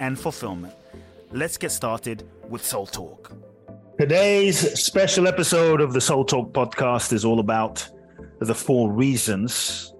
and 0.00 0.18
fulfillment. 0.18 0.74
Let's 1.32 1.56
get 1.56 1.72
started 1.72 2.28
with 2.48 2.64
Soul 2.64 2.86
Talk. 2.86 3.32
Today's 3.98 4.58
special 4.78 5.26
episode 5.26 5.80
of 5.80 5.92
the 5.92 6.00
Soul 6.00 6.24
Talk 6.24 6.52
podcast 6.52 7.12
is 7.12 7.24
all 7.24 7.40
about 7.40 7.88
the 8.40 8.54
four 8.54 8.92
reasons 8.92 9.94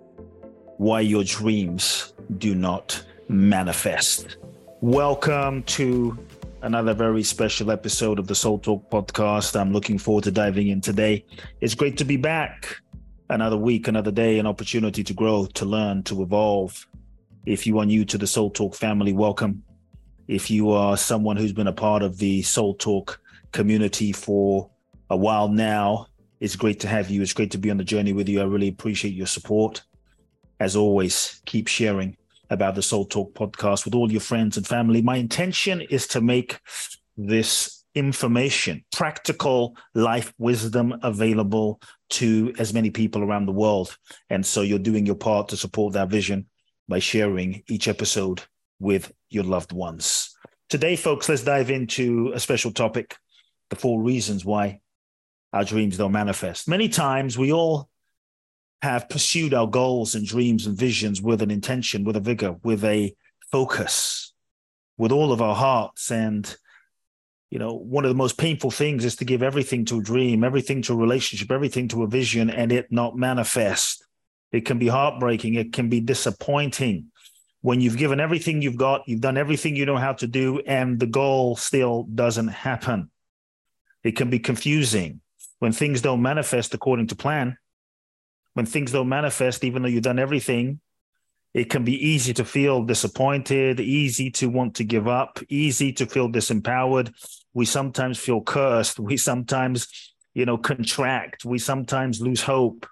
why 0.76 1.00
your 1.00 1.24
dreams 1.24 2.12
do 2.38 2.54
not 2.54 3.02
manifest. 3.28 4.36
Welcome 4.82 5.62
to 5.64 6.18
another 6.62 6.92
very 6.92 7.22
special 7.22 7.70
episode 7.70 8.18
of 8.18 8.26
the 8.26 8.34
Soul 8.34 8.58
Talk 8.58 8.90
podcast. 8.90 9.58
I'm 9.58 9.72
looking 9.72 9.98
forward 9.98 10.24
to 10.24 10.30
diving 10.30 10.68
in 10.68 10.80
today. 10.80 11.24
It's 11.60 11.74
great 11.74 11.96
to 11.98 12.04
be 12.04 12.16
back. 12.16 12.76
Another 13.30 13.56
week, 13.56 13.88
another 13.88 14.12
day, 14.12 14.38
an 14.38 14.46
opportunity 14.46 15.02
to 15.02 15.14
grow, 15.14 15.46
to 15.54 15.64
learn, 15.64 16.02
to 16.04 16.22
evolve. 16.22 16.86
If 17.46 17.66
you 17.66 17.78
are 17.78 17.86
new 17.86 18.04
to 18.04 18.18
the 18.18 18.26
Soul 18.26 18.50
Talk 18.50 18.74
family, 18.74 19.12
welcome. 19.12 19.62
If 20.28 20.50
you 20.50 20.70
are 20.70 20.96
someone 20.96 21.36
who's 21.36 21.52
been 21.52 21.68
a 21.68 21.72
part 21.72 22.02
of 22.02 22.18
the 22.18 22.42
Soul 22.42 22.74
Talk 22.74 23.20
community 23.52 24.12
for 24.12 24.70
a 25.08 25.16
while 25.16 25.48
now, 25.48 26.06
it's 26.40 26.56
great 26.56 26.80
to 26.80 26.88
have 26.88 27.10
you. 27.10 27.22
It's 27.22 27.32
great 27.32 27.52
to 27.52 27.58
be 27.58 27.70
on 27.70 27.76
the 27.76 27.84
journey 27.84 28.12
with 28.12 28.28
you. 28.28 28.40
I 28.40 28.44
really 28.44 28.68
appreciate 28.68 29.14
your 29.14 29.26
support. 29.26 29.82
As 30.58 30.74
always, 30.74 31.40
keep 31.46 31.68
sharing 31.68 32.16
about 32.50 32.74
the 32.74 32.82
Soul 32.82 33.04
Talk 33.04 33.34
podcast 33.34 33.84
with 33.84 33.94
all 33.94 34.10
your 34.10 34.20
friends 34.20 34.56
and 34.56 34.66
family. 34.66 35.00
My 35.00 35.16
intention 35.16 35.80
is 35.80 36.06
to 36.08 36.20
make 36.20 36.58
this 37.16 37.84
information, 37.94 38.84
practical 38.92 39.76
life 39.94 40.34
wisdom 40.38 40.98
available 41.02 41.80
to 42.10 42.52
as 42.58 42.74
many 42.74 42.90
people 42.90 43.22
around 43.22 43.46
the 43.46 43.52
world. 43.52 43.96
And 44.28 44.44
so 44.44 44.62
you're 44.62 44.78
doing 44.78 45.06
your 45.06 45.14
part 45.14 45.48
to 45.48 45.56
support 45.56 45.94
that 45.94 46.10
vision 46.10 46.46
by 46.88 46.98
sharing 46.98 47.62
each 47.68 47.88
episode 47.88 48.42
with 48.78 49.12
your 49.28 49.44
loved 49.44 49.72
ones. 49.72 50.36
Today, 50.68 50.96
folks, 50.96 51.28
let's 51.28 51.44
dive 51.44 51.70
into 51.70 52.32
a 52.34 52.40
special 52.40 52.72
topic 52.72 53.16
the 53.70 53.76
four 53.76 54.00
reasons 54.02 54.44
why 54.44 54.80
our 55.52 55.64
dreams 55.64 55.96
don't 55.96 56.12
manifest. 56.12 56.68
Many 56.68 56.88
times 56.88 57.38
we 57.38 57.52
all 57.52 57.88
have 58.82 59.08
pursued 59.08 59.54
our 59.54 59.66
goals 59.66 60.14
and 60.14 60.26
dreams 60.26 60.66
and 60.66 60.76
visions 60.76 61.20
with 61.22 61.42
an 61.42 61.50
intention, 61.50 62.04
with 62.04 62.16
a 62.16 62.20
vigor, 62.20 62.56
with 62.62 62.84
a 62.84 63.14
focus, 63.50 64.32
with 64.98 65.12
all 65.12 65.32
of 65.32 65.40
our 65.42 65.54
hearts. 65.54 66.10
And, 66.10 66.54
you 67.50 67.58
know, 67.58 67.74
one 67.74 68.04
of 68.04 68.08
the 68.08 68.14
most 68.14 68.38
painful 68.38 68.70
things 68.70 69.04
is 69.04 69.16
to 69.16 69.24
give 69.24 69.42
everything 69.42 69.84
to 69.86 69.98
a 69.98 70.02
dream, 70.02 70.44
everything 70.44 70.82
to 70.82 70.92
a 70.92 70.96
relationship, 70.96 71.50
everything 71.50 71.88
to 71.88 72.02
a 72.02 72.08
vision, 72.08 72.50
and 72.50 72.70
it 72.70 72.92
not 72.92 73.16
manifest. 73.16 74.04
It 74.52 74.64
can 74.64 74.78
be 74.78 74.88
heartbreaking, 74.88 75.54
it 75.54 75.72
can 75.72 75.88
be 75.88 76.00
disappointing 76.00 77.06
when 77.66 77.80
you've 77.80 77.96
given 77.96 78.20
everything 78.20 78.62
you've 78.62 78.76
got, 78.76 79.08
you've 79.08 79.20
done 79.20 79.36
everything 79.36 79.74
you 79.74 79.84
know 79.84 79.96
how 79.96 80.12
to 80.12 80.28
do, 80.28 80.60
and 80.68 81.00
the 81.00 81.06
goal 81.20 81.56
still 81.56 82.04
doesn't 82.04 82.46
happen. 82.46 83.10
It 84.04 84.12
can 84.12 84.30
be 84.30 84.38
confusing 84.38 85.20
when 85.58 85.72
things 85.72 86.00
don't 86.00 86.22
manifest 86.22 86.74
according 86.74 87.08
to 87.08 87.16
plan. 87.16 87.58
When 88.54 88.66
things 88.66 88.92
don't 88.92 89.08
manifest, 89.08 89.64
even 89.64 89.82
though 89.82 89.88
you've 89.88 90.04
done 90.04 90.20
everything, 90.20 90.78
it 91.54 91.68
can 91.68 91.82
be 91.82 91.94
easy 92.10 92.32
to 92.34 92.44
feel 92.44 92.84
disappointed, 92.84 93.80
easy 93.80 94.30
to 94.30 94.46
want 94.48 94.76
to 94.76 94.84
give 94.84 95.08
up, 95.08 95.40
easy 95.48 95.92
to 95.94 96.06
feel 96.06 96.28
disempowered. 96.28 97.12
We 97.52 97.64
sometimes 97.64 98.16
feel 98.16 98.42
cursed. 98.42 99.00
We 99.00 99.16
sometimes, 99.16 99.88
you 100.34 100.46
know, 100.46 100.56
contract. 100.56 101.44
We 101.44 101.58
sometimes 101.58 102.20
lose 102.20 102.42
hope. 102.42 102.86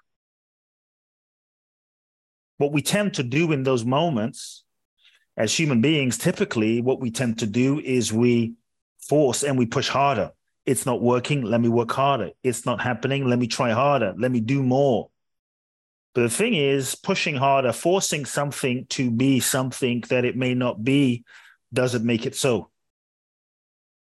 What 2.57 2.73
we 2.73 2.81
tend 2.81 3.13
to 3.13 3.23
do 3.23 3.53
in 3.53 3.63
those 3.63 3.85
moments 3.85 4.63
as 5.37 5.57
human 5.57 5.81
beings, 5.81 6.17
typically 6.17 6.81
what 6.81 6.99
we 6.99 7.11
tend 7.11 7.39
to 7.39 7.47
do 7.47 7.79
is 7.79 8.13
we 8.13 8.53
force 8.99 9.43
and 9.43 9.57
we 9.57 9.65
push 9.65 9.89
harder. 9.89 10.31
It's 10.65 10.85
not 10.85 11.01
working. 11.01 11.41
Let 11.41 11.61
me 11.61 11.69
work 11.69 11.91
harder. 11.91 12.31
It's 12.43 12.65
not 12.65 12.81
happening. 12.81 13.27
Let 13.27 13.39
me 13.39 13.47
try 13.47 13.71
harder. 13.71 14.13
Let 14.17 14.31
me 14.31 14.39
do 14.39 14.63
more. 14.63 15.09
But 16.13 16.21
the 16.21 16.29
thing 16.29 16.55
is, 16.55 16.95
pushing 16.95 17.35
harder, 17.35 17.73
forcing 17.73 18.25
something 18.25 18.85
to 18.89 19.11
be 19.11 19.41
something 19.41 20.01
that 20.09 20.23
it 20.23 20.37
may 20.37 20.53
not 20.53 20.83
be, 20.83 21.25
doesn't 21.73 22.05
make 22.05 22.25
it 22.25 22.35
so. 22.35 22.69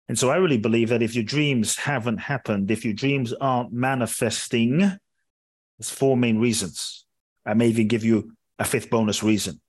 And 0.09 0.19
so 0.19 0.29
I 0.29 0.35
really 0.35 0.57
believe 0.57 0.89
that 0.89 1.01
if 1.01 1.15
your 1.15 1.23
dreams 1.23 1.77
haven't 1.77 2.17
happened, 2.17 2.69
if 2.69 2.83
your 2.83 2.93
dreams 2.93 3.33
aren't 3.33 3.71
manifesting, 3.71 4.79
there's 4.79 5.89
four 5.89 6.17
main 6.17 6.39
reasons. 6.39 7.05
I 7.45 7.53
may 7.53 7.69
even 7.69 7.87
give 7.87 8.03
you 8.03 8.33
a 8.59 8.65
fifth 8.65 8.89
bonus 8.89 9.23
reason. 9.23 9.61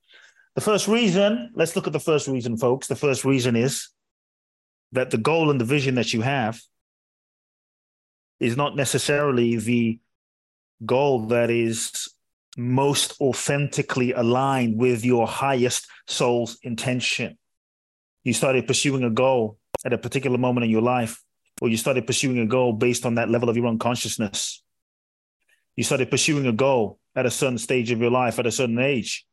The 0.54 0.60
first 0.60 0.86
reason, 0.86 1.50
let's 1.54 1.74
look 1.74 1.86
at 1.86 1.92
the 1.92 2.00
first 2.00 2.28
reason, 2.28 2.56
folks. 2.56 2.86
The 2.86 2.94
first 2.94 3.24
reason 3.24 3.56
is 3.56 3.88
that 4.92 5.10
the 5.10 5.18
goal 5.18 5.50
and 5.50 5.60
the 5.60 5.64
vision 5.64 5.96
that 5.96 6.12
you 6.12 6.20
have 6.20 6.60
is 8.38 8.56
not 8.56 8.76
necessarily 8.76 9.56
the 9.56 9.98
goal 10.86 11.26
that 11.26 11.50
is 11.50 12.08
most 12.56 13.20
authentically 13.20 14.12
aligned 14.12 14.78
with 14.78 15.04
your 15.04 15.26
highest 15.26 15.88
soul's 16.06 16.56
intention. 16.62 17.36
You 18.22 18.32
started 18.32 18.68
pursuing 18.68 19.02
a 19.02 19.10
goal 19.10 19.58
at 19.84 19.92
a 19.92 19.98
particular 19.98 20.38
moment 20.38 20.64
in 20.64 20.70
your 20.70 20.82
life, 20.82 21.20
or 21.60 21.68
you 21.68 21.76
started 21.76 22.06
pursuing 22.06 22.38
a 22.38 22.46
goal 22.46 22.72
based 22.72 23.04
on 23.04 23.16
that 23.16 23.28
level 23.28 23.48
of 23.48 23.56
your 23.56 23.66
own 23.66 23.80
consciousness. 23.80 24.62
You 25.74 25.82
started 25.82 26.10
pursuing 26.10 26.46
a 26.46 26.52
goal 26.52 27.00
at 27.16 27.26
a 27.26 27.30
certain 27.30 27.58
stage 27.58 27.90
of 27.90 27.98
your 27.98 28.10
life, 28.10 28.38
at 28.38 28.46
a 28.46 28.52
certain 28.52 28.78
age 28.78 29.26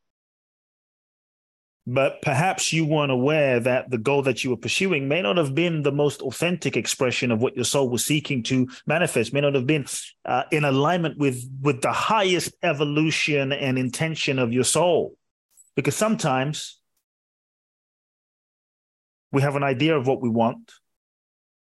but 1.88 2.22
perhaps 2.22 2.72
you 2.72 2.86
weren't 2.86 3.12
aware 3.12 3.60
that 3.60 3.90
the 3.90 3.98
goal 3.98 4.22
that 4.22 4.44
you 4.44 4.52
were 4.52 4.58
pursuing 4.58 5.08
may 5.08 5.22
not 5.22 5.38
have 5.38 5.56
been 5.56 5.82
the 5.82 5.92
most 5.92 6.22
authentic 6.22 6.78
expression 6.78 7.32
of 7.32 7.42
what 7.42 7.56
your 7.56 7.66
soul 7.66 7.90
was 7.90 8.06
seeking 8.06 8.44
to 8.44 8.68
manifest 8.86 9.34
may 9.34 9.42
not 9.42 9.56
have 9.56 9.66
been 9.66 9.86
uh, 10.26 10.44
in 10.52 10.64
alignment 10.64 11.18
with 11.18 11.44
with 11.62 11.82
the 11.82 11.92
highest 11.92 12.54
evolution 12.62 13.52
and 13.52 13.80
intention 13.80 14.38
of 14.38 14.54
your 14.54 14.64
soul. 14.64 15.16
Because 15.76 15.96
sometimes 15.96 16.80
we 19.32 19.42
have 19.42 19.56
an 19.56 19.64
idea 19.64 19.98
of 19.98 20.06
what 20.06 20.22
we 20.22 20.30
want 20.30 20.72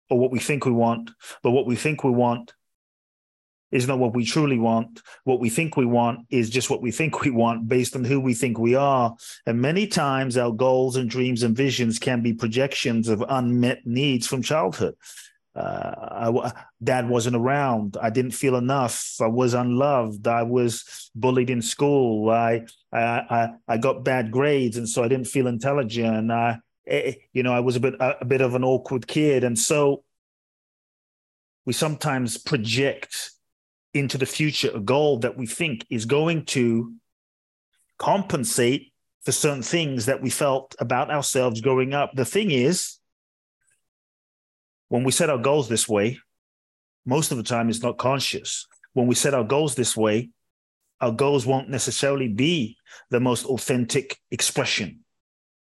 or 0.09 0.17
what 0.17 0.31
we 0.31 0.40
think 0.40 0.66
we 0.66 0.72
want 0.72 1.12
but 1.44 1.51
what 1.51 1.66
we 1.66 1.75
think 1.75 2.03
we 2.03 2.12
want 2.12 2.53
is 3.72 3.88
not 3.88 4.00
what 4.00 4.13
we 4.13 4.25
truly 4.25 4.57
want. 4.57 5.01
What 5.23 5.39
we 5.39 5.50
think 5.50 5.75
we 5.75 5.85
want 5.85 6.25
is 6.29 6.50
just 6.50 6.69
what 6.69 6.81
we 6.81 6.91
think 6.91 7.22
we 7.22 7.31
want 7.31 7.67
based 7.67 7.95
on 7.95 8.03
who 8.03 8.19
we 8.19 8.33
think 8.33 8.57
we 8.57 8.75
are. 8.75 9.16
And 9.46 9.61
many 9.61 9.87
times 9.87 10.37
our 10.37 10.52
goals 10.52 10.96
and 10.96 11.09
dreams 11.09 11.43
and 11.43 11.55
visions 11.55 11.99
can 11.99 12.22
be 12.22 12.34
projections 12.34 13.09
of 13.09 13.23
unmet 13.28 13.85
needs 13.85 14.28
from 14.28 14.41
childhood. 14.41 14.96
Uh, 15.53 16.40
I, 16.46 16.64
dad 16.84 17.09
wasn't 17.09 17.35
around. 17.35 17.97
I 17.99 18.11
didn't 18.11 18.31
feel 18.31 18.55
enough. 18.55 19.16
I 19.19 19.25
was 19.25 19.55
unloved. 19.55 20.28
I 20.28 20.43
was 20.43 21.09
bullied 21.16 21.49
in 21.49 21.63
school. 21.63 22.29
I, 22.29 22.67
I, 22.93 22.99
I, 22.99 23.49
I 23.67 23.78
got 23.78 24.05
bad 24.05 24.29
grades, 24.31 24.78
and 24.78 24.87
so 24.87 25.03
I 25.03 25.08
didn't 25.08 25.28
feel 25.28 25.47
intelligent. 25.47 26.31
I, 26.31 26.59
eh, 26.85 27.16
you 27.34 27.41
know, 27.41 27.53
I 27.53 27.61
was 27.61 27.75
a 27.75 27.79
bit, 27.79 27.96
a 27.99 28.23
bit 28.23 28.41
of 28.41 28.53
an 28.53 28.63
awkward 28.63 29.08
kid, 29.08 29.43
and 29.43 29.58
so 29.58 30.03
we 31.66 31.73
sometimes 31.73 32.37
project 32.37 33.31
into 33.97 34.17
the 34.17 34.26
future 34.26 34.72
a 34.73 34.79
goal 34.79 35.20
that 35.20 35.38
we 35.38 35.46
think 35.46 35.85
is 35.90 36.05
going 36.05 36.46
to 36.46 36.94
compensate 37.97 38.94
for 39.23 39.32
certain 39.32 39.64
things 39.64 40.05
that 40.05 40.22
we 40.22 40.29
felt 40.29 40.76
about 40.79 41.11
ourselves 41.11 41.61
growing 41.61 41.94
up. 41.94 42.11
The 42.14 42.26
thing 42.26 42.52
is, 42.52 42.97
when 44.90 45.03
we 45.03 45.11
set 45.11 45.29
our 45.29 45.38
goals 45.38 45.67
this 45.67 45.88
way, 45.88 46.20
most 47.05 47.32
of 47.32 47.38
the 47.38 47.44
time 47.44 47.70
it's 47.70 47.84
not 47.84 47.97
conscious. 47.97 48.66
When 48.94 49.08
we 49.08 49.16
set 49.16 49.34
our 49.34 49.44
goals 49.44 49.76
this 49.76 49.97
way, 49.97 50.29
our 51.02 51.11
goals 51.11 51.46
won't 51.46 51.70
necessarily 51.70 52.28
be 52.28 52.78
the 53.09 53.20
most 53.20 53.46
authentic 53.46 54.17
expression. 54.32 55.02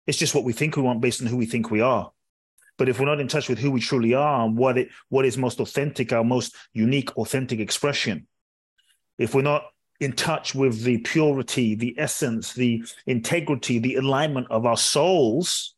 It's 0.07 0.19
just 0.19 0.35
what 0.35 0.45
we 0.45 0.53
think 0.53 0.77
we 0.77 0.83
want 0.83 1.01
based 1.01 1.21
on 1.21 1.27
who 1.27 1.37
we 1.37 1.47
think 1.47 1.71
we 1.71 1.81
are. 1.81 2.13
But 2.79 2.89
if 2.89 2.99
we're 3.01 3.07
not 3.07 3.21
in 3.21 3.29
touch 3.29 3.49
with 3.49 3.59
who 3.59 3.71
we 3.71 3.81
truly 3.81 4.15
are 4.15 4.45
and 4.45 4.57
what 4.57 4.79
it 4.79 4.89
what 5.09 5.25
is 5.25 5.39
most 5.39 5.61
authentic, 5.61 6.13
our 6.13 6.25
most 6.25 6.55
unique, 6.73 7.17
authentic 7.17 7.61
expression, 7.61 8.27
if 9.19 9.35
we're 9.35 9.43
not 9.43 9.65
in 10.01 10.13
touch 10.13 10.55
with 10.55 10.83
the 10.83 10.99
purity, 10.99 11.75
the 11.75 11.95
essence, 11.99 12.53
the 12.53 12.85
integrity, 13.07 13.79
the 13.79 13.97
alignment 13.97 14.47
of 14.51 14.67
our 14.67 14.77
souls, 14.77 15.75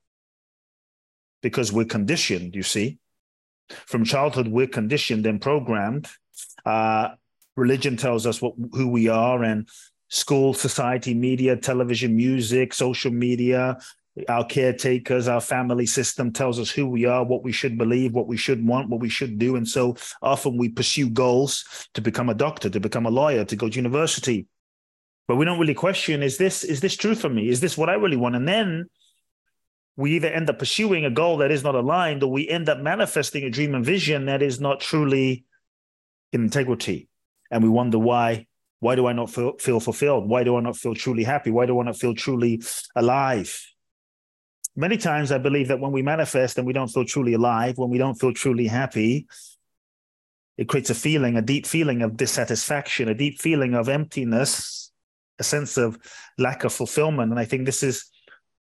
because 1.40 1.72
we're 1.72 1.84
conditioned, 1.84 2.54
you 2.54 2.62
see. 2.62 2.98
From 3.86 4.04
childhood, 4.04 4.48
we're 4.48 4.66
conditioned 4.66 5.26
and 5.26 5.40
programmed. 5.40 6.08
Uh, 6.64 7.10
religion 7.56 7.96
tells 7.96 8.26
us 8.26 8.42
what 8.42 8.54
who 8.72 8.88
we 8.88 9.08
are, 9.08 9.44
and 9.44 9.68
school, 10.08 10.54
society, 10.54 11.14
media, 11.14 11.56
television, 11.56 12.16
music, 12.16 12.74
social 12.74 13.12
media, 13.12 13.78
our 14.28 14.44
caretakers, 14.44 15.28
our 15.28 15.40
family 15.40 15.86
system 15.86 16.32
tells 16.32 16.58
us 16.58 16.70
who 16.70 16.86
we 16.88 17.04
are, 17.04 17.24
what 17.24 17.44
we 17.44 17.52
should 17.52 17.76
believe, 17.76 18.14
what 18.14 18.26
we 18.26 18.36
should 18.36 18.66
want, 18.66 18.88
what 18.88 19.00
we 19.00 19.08
should 19.08 19.38
do. 19.38 19.56
And 19.56 19.68
so 19.68 19.96
often 20.22 20.56
we 20.56 20.68
pursue 20.68 21.10
goals 21.10 21.64
to 21.94 22.00
become 22.00 22.28
a 22.28 22.34
doctor, 22.34 22.70
to 22.70 22.80
become 22.80 23.06
a 23.06 23.10
lawyer, 23.10 23.44
to 23.44 23.56
go 23.56 23.68
to 23.68 23.76
university. 23.76 24.46
But 25.26 25.36
we 25.36 25.44
don't 25.44 25.58
really 25.58 25.74
question, 25.74 26.22
is 26.22 26.38
this, 26.38 26.64
is 26.64 26.80
this 26.80 26.96
true 26.96 27.14
for 27.14 27.28
me? 27.28 27.48
Is 27.48 27.60
this 27.60 27.76
what 27.76 27.90
I 27.90 27.94
really 27.94 28.16
want? 28.16 28.36
And 28.36 28.48
then 28.48 28.86
we 29.96 30.12
either 30.12 30.28
end 30.28 30.48
up 30.48 30.58
pursuing 30.58 31.04
a 31.04 31.10
goal 31.10 31.38
that 31.38 31.50
is 31.50 31.62
not 31.62 31.74
aligned, 31.74 32.22
or 32.22 32.30
we 32.30 32.48
end 32.48 32.68
up 32.68 32.78
manifesting 32.78 33.44
a 33.44 33.50
dream 33.50 33.74
and 33.74 33.84
vision 33.84 34.26
that 34.26 34.42
is 34.42 34.60
not 34.60 34.80
truly 34.80 35.44
in 36.32 36.44
integrity. 36.44 37.08
And 37.50 37.62
we 37.62 37.68
wonder 37.68 37.98
why. 37.98 38.46
Why 38.80 38.94
do 38.94 39.06
I 39.08 39.12
not 39.12 39.28
feel, 39.30 39.58
feel 39.58 39.80
fulfilled? 39.80 40.28
Why 40.28 40.44
do 40.44 40.56
I 40.56 40.60
not 40.60 40.76
feel 40.76 40.94
truly 40.94 41.24
happy? 41.24 41.50
Why 41.50 41.66
do 41.66 41.80
I 41.80 41.84
not 41.84 41.96
feel 41.96 42.14
truly 42.14 42.62
alive? 42.94 43.60
Many 44.78 44.96
times 44.96 45.32
I 45.32 45.38
believe 45.38 45.68
that 45.68 45.80
when 45.80 45.92
we 45.92 46.02
manifest 46.02 46.56
and 46.56 46.66
we 46.66 46.72
don't 46.72 46.88
feel 46.88 47.04
truly 47.04 47.34
alive, 47.34 47.78
when 47.78 47.90
we 47.90 47.98
don't 47.98 48.14
feel 48.14 48.32
truly 48.32 48.68
happy, 48.68 49.26
it 50.56 50.68
creates 50.68 50.90
a 50.90 50.94
feeling, 50.94 51.36
a 51.36 51.42
deep 51.42 51.66
feeling 51.66 52.02
of 52.02 52.16
dissatisfaction, 52.16 53.08
a 53.08 53.14
deep 53.14 53.40
feeling 53.40 53.74
of 53.74 53.88
emptiness, 53.88 54.92
a 55.38 55.44
sense 55.44 55.76
of 55.76 55.98
lack 56.38 56.64
of 56.64 56.72
fulfillment. 56.72 57.30
And 57.30 57.40
I 57.40 57.44
think 57.44 57.66
this 57.66 57.82
is 57.82 58.08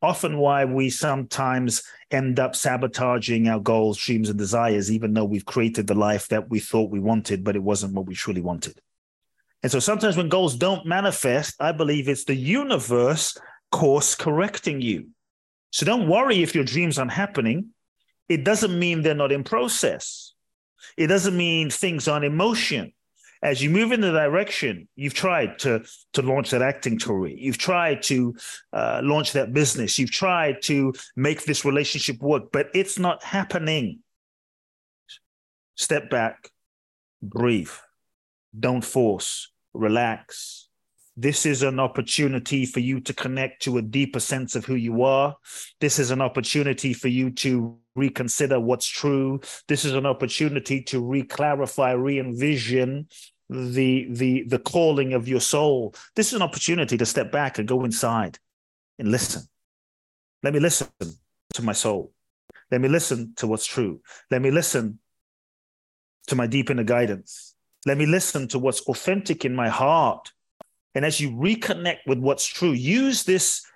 often 0.01 0.39
why 0.39 0.65
we 0.65 0.89
sometimes 0.89 1.83
end 2.11 2.41
up 2.41 2.57
sabotaging 2.57 3.49
our 3.49 3.61
goals, 3.61 3.99
dreams, 3.99 4.31
and 4.31 4.39
desires, 4.39 4.91
even 4.91 5.13
though 5.13 5.25
we've 5.25 5.47
created 5.47 5.87
the 5.87 5.95
life 5.95 6.29
that 6.29 6.49
we 6.49 6.61
thought 6.61 6.91
we 6.91 7.01
wanted, 7.01 7.45
but 7.45 7.57
it 7.57 7.63
wasn't 7.63 7.93
what 7.93 8.07
we 8.07 8.15
truly 8.15 8.41
wanted. 8.41 8.79
And 9.63 9.73
so 9.73 9.81
sometimes 9.81 10.17
when 10.17 10.29
goals 10.29 10.55
don't 10.55 10.87
manifest, 10.87 11.57
I 11.61 11.73
believe 11.73 12.09
it's 12.09 12.25
the 12.25 12.35
universe 12.35 13.37
course 13.73 14.15
correcting 14.15 14.81
you. 14.81 15.09
So 15.77 15.85
don't 15.85 16.09
worry 16.09 16.43
if 16.43 16.55
your 16.55 16.65
dreams 16.65 16.99
aren't 16.99 17.13
happening. 17.13 17.73
It 18.31 18.45
doesn't 18.45 18.79
mean 18.79 19.03
they're 19.03 19.15
not 19.15 19.31
in 19.31 19.45
process. 19.45 20.33
It 20.97 21.09
doesn't 21.09 21.37
mean 21.37 21.69
things 21.69 22.09
aren't 22.09 22.25
in 22.25 22.35
motion. 22.35 22.95
As 23.43 23.63
you 23.63 23.69
move 23.69 23.93
in 23.93 24.01
the 24.01 24.11
direction, 24.11 24.89
you've 24.97 25.13
tried 25.13 25.59
to, 25.59 25.85
to 26.15 26.23
launch 26.23 26.49
that 26.53 26.63
acting 26.63 26.99
career. 26.99 27.37
You've 27.37 27.59
tried 27.59 28.01
to 28.05 28.35
uh, 28.73 29.03
launch 29.05 29.33
that 29.33 29.53
business. 29.53 29.99
You've 29.99 30.11
tried 30.11 30.63
to 30.63 30.95
make 31.15 31.45
this 31.45 31.63
relationship 31.63 32.23
work, 32.23 32.45
but 32.53 32.69
it's 32.73 32.99
not 32.99 33.23
happening. 33.23 33.99
Step 35.75 36.09
back, 36.09 36.53
breathe, 37.23 37.77
don't 38.59 38.83
force, 38.83 39.53
relax, 39.75 40.66
this 41.17 41.47
is 41.47 41.63
an 41.63 41.81
opportunity 41.81 42.67
for 42.67 42.81
you 42.81 43.01
to 43.01 43.15
connect 43.15 43.63
to 43.63 43.79
a 43.79 43.83
deeper 43.83 44.21
sense 44.21 44.55
of 44.55 44.67
who 44.67 44.75
you 44.75 45.03
are. 45.03 45.35
This 45.81 45.99
is 45.99 46.11
an 46.11 46.21
opportunity 46.21 46.93
for 46.93 47.09
you 47.09 47.31
to 47.31 47.79
reconsider 47.95 48.61
what's 48.61 48.87
true. 48.87 49.41
This 49.67 49.87
is 49.87 49.95
an 49.95 50.05
opportunity 50.05 50.83
to 50.83 51.01
re-clarify, 51.01 51.93
re-envision 51.93 53.09
the 53.49 54.09
the 54.11 54.43
the 54.49 54.59
calling 54.59 55.15
of 55.15 55.29
your 55.29 55.41
soul. 55.41 55.95
This 56.17 56.29
is 56.29 56.35
an 56.35 56.43
opportunity 56.43 56.99
to 56.99 57.07
step 57.07 57.31
back 57.31 57.59
and 57.59 57.69
go 57.69 57.85
inside 57.85 58.39
and 58.99 59.11
listen. 59.11 59.43
Let 60.43 60.53
me 60.53 60.61
listen 60.61 60.89
to 61.55 61.63
my 61.63 61.73
soul. 61.73 62.13
Let 62.71 62.81
me 62.81 62.89
listen 62.89 63.35
to 63.37 63.47
what's 63.47 63.67
true. 63.67 64.01
Let 64.31 64.43
me 64.43 64.51
listen 64.51 64.99
to 66.27 66.35
my 66.35 66.47
deep 66.47 66.71
inner 66.71 66.85
guidance. 66.85 67.55
Let 67.87 67.97
me 67.97 68.07
listen 68.07 68.49
to 68.49 68.59
what's 68.59 68.81
authentic 68.83 69.45
in 69.45 69.55
my 69.55 69.69
heart 69.69 70.33
and 70.97 71.05
as 71.05 71.21
you 71.21 71.31
reconnect 71.31 72.07
with 72.07 72.19
what's 72.19 72.47
true, 72.47 72.73
use 72.73 73.25
this, 73.25 73.67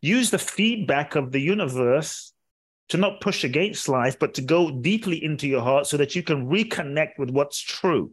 use 0.00 0.30
the 0.30 0.38
feedback 0.38 1.16
of 1.16 1.30
the 1.30 1.38
universe 1.38 2.32
to 2.88 2.96
not 2.96 3.20
push 3.20 3.44
against 3.44 3.90
life, 3.90 4.18
but 4.18 4.32
to 4.34 4.40
go 4.40 4.70
deeply 4.80 5.22
into 5.22 5.46
your 5.46 5.60
heart 5.60 5.86
so 5.86 5.98
that 5.98 6.16
you 6.16 6.22
can 6.22 6.48
reconnect 6.48 7.18
with 7.18 7.28
what's 7.28 7.60
true. 7.60 8.12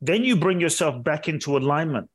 Then 0.00 0.24
you 0.24 0.34
bring 0.34 0.60
yourself 0.60 1.04
back 1.04 1.28
into 1.28 1.56
alignment. 1.56 2.10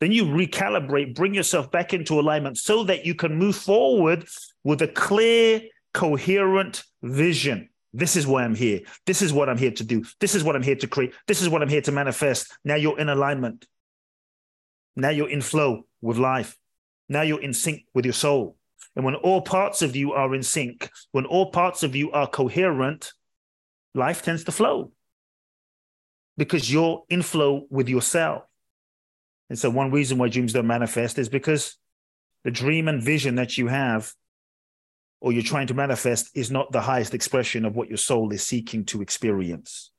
Then 0.00 0.10
you 0.10 0.24
recalibrate, 0.24 1.14
bring 1.14 1.34
yourself 1.34 1.70
back 1.70 1.92
into 1.92 2.18
alignment 2.18 2.56
so 2.56 2.82
that 2.84 3.04
you 3.04 3.14
can 3.14 3.36
move 3.36 3.56
forward 3.56 4.26
with 4.64 4.80
a 4.80 4.88
clear, 4.88 5.60
coherent 5.92 6.82
vision. 7.02 7.68
This 7.96 8.14
is 8.14 8.26
why 8.26 8.44
I'm 8.44 8.54
here. 8.54 8.80
This 9.06 9.22
is 9.22 9.32
what 9.32 9.48
I'm 9.48 9.56
here 9.56 9.70
to 9.70 9.84
do. 9.84 10.04
This 10.20 10.34
is 10.34 10.44
what 10.44 10.54
I'm 10.54 10.62
here 10.62 10.76
to 10.76 10.86
create. 10.86 11.14
This 11.26 11.40
is 11.40 11.48
what 11.48 11.62
I'm 11.62 11.68
here 11.68 11.80
to 11.80 11.92
manifest. 11.92 12.52
Now 12.62 12.74
you're 12.74 12.98
in 12.98 13.08
alignment. 13.08 13.66
Now 14.96 15.08
you're 15.08 15.30
in 15.30 15.40
flow 15.40 15.86
with 16.02 16.18
life. 16.18 16.58
Now 17.08 17.22
you're 17.22 17.40
in 17.40 17.54
sync 17.54 17.84
with 17.94 18.04
your 18.04 18.12
soul. 18.12 18.56
And 18.94 19.04
when 19.04 19.14
all 19.14 19.40
parts 19.40 19.80
of 19.80 19.96
you 19.96 20.12
are 20.12 20.34
in 20.34 20.42
sync, 20.42 20.90
when 21.12 21.24
all 21.24 21.50
parts 21.50 21.82
of 21.82 21.96
you 21.96 22.12
are 22.12 22.26
coherent, 22.26 23.12
life 23.94 24.22
tends 24.22 24.44
to 24.44 24.52
flow 24.52 24.92
because 26.36 26.70
you're 26.70 27.02
in 27.08 27.22
flow 27.22 27.66
with 27.70 27.88
yourself. 27.88 28.42
And 29.48 29.58
so, 29.58 29.70
one 29.70 29.90
reason 29.90 30.18
why 30.18 30.28
dreams 30.28 30.52
don't 30.52 30.66
manifest 30.66 31.18
is 31.18 31.30
because 31.30 31.78
the 32.44 32.50
dream 32.50 32.88
and 32.88 33.02
vision 33.02 33.36
that 33.36 33.56
you 33.56 33.68
have 33.68 34.12
or 35.26 35.32
you're 35.32 35.42
trying 35.42 35.66
to 35.66 35.74
manifest 35.74 36.30
is 36.36 36.52
not 36.52 36.70
the 36.70 36.80
highest 36.80 37.12
expression 37.12 37.64
of 37.64 37.74
what 37.74 37.88
your 37.88 37.96
soul 37.96 38.32
is 38.32 38.44
seeking 38.44 38.84
to 38.84 39.02
experience. 39.02 39.90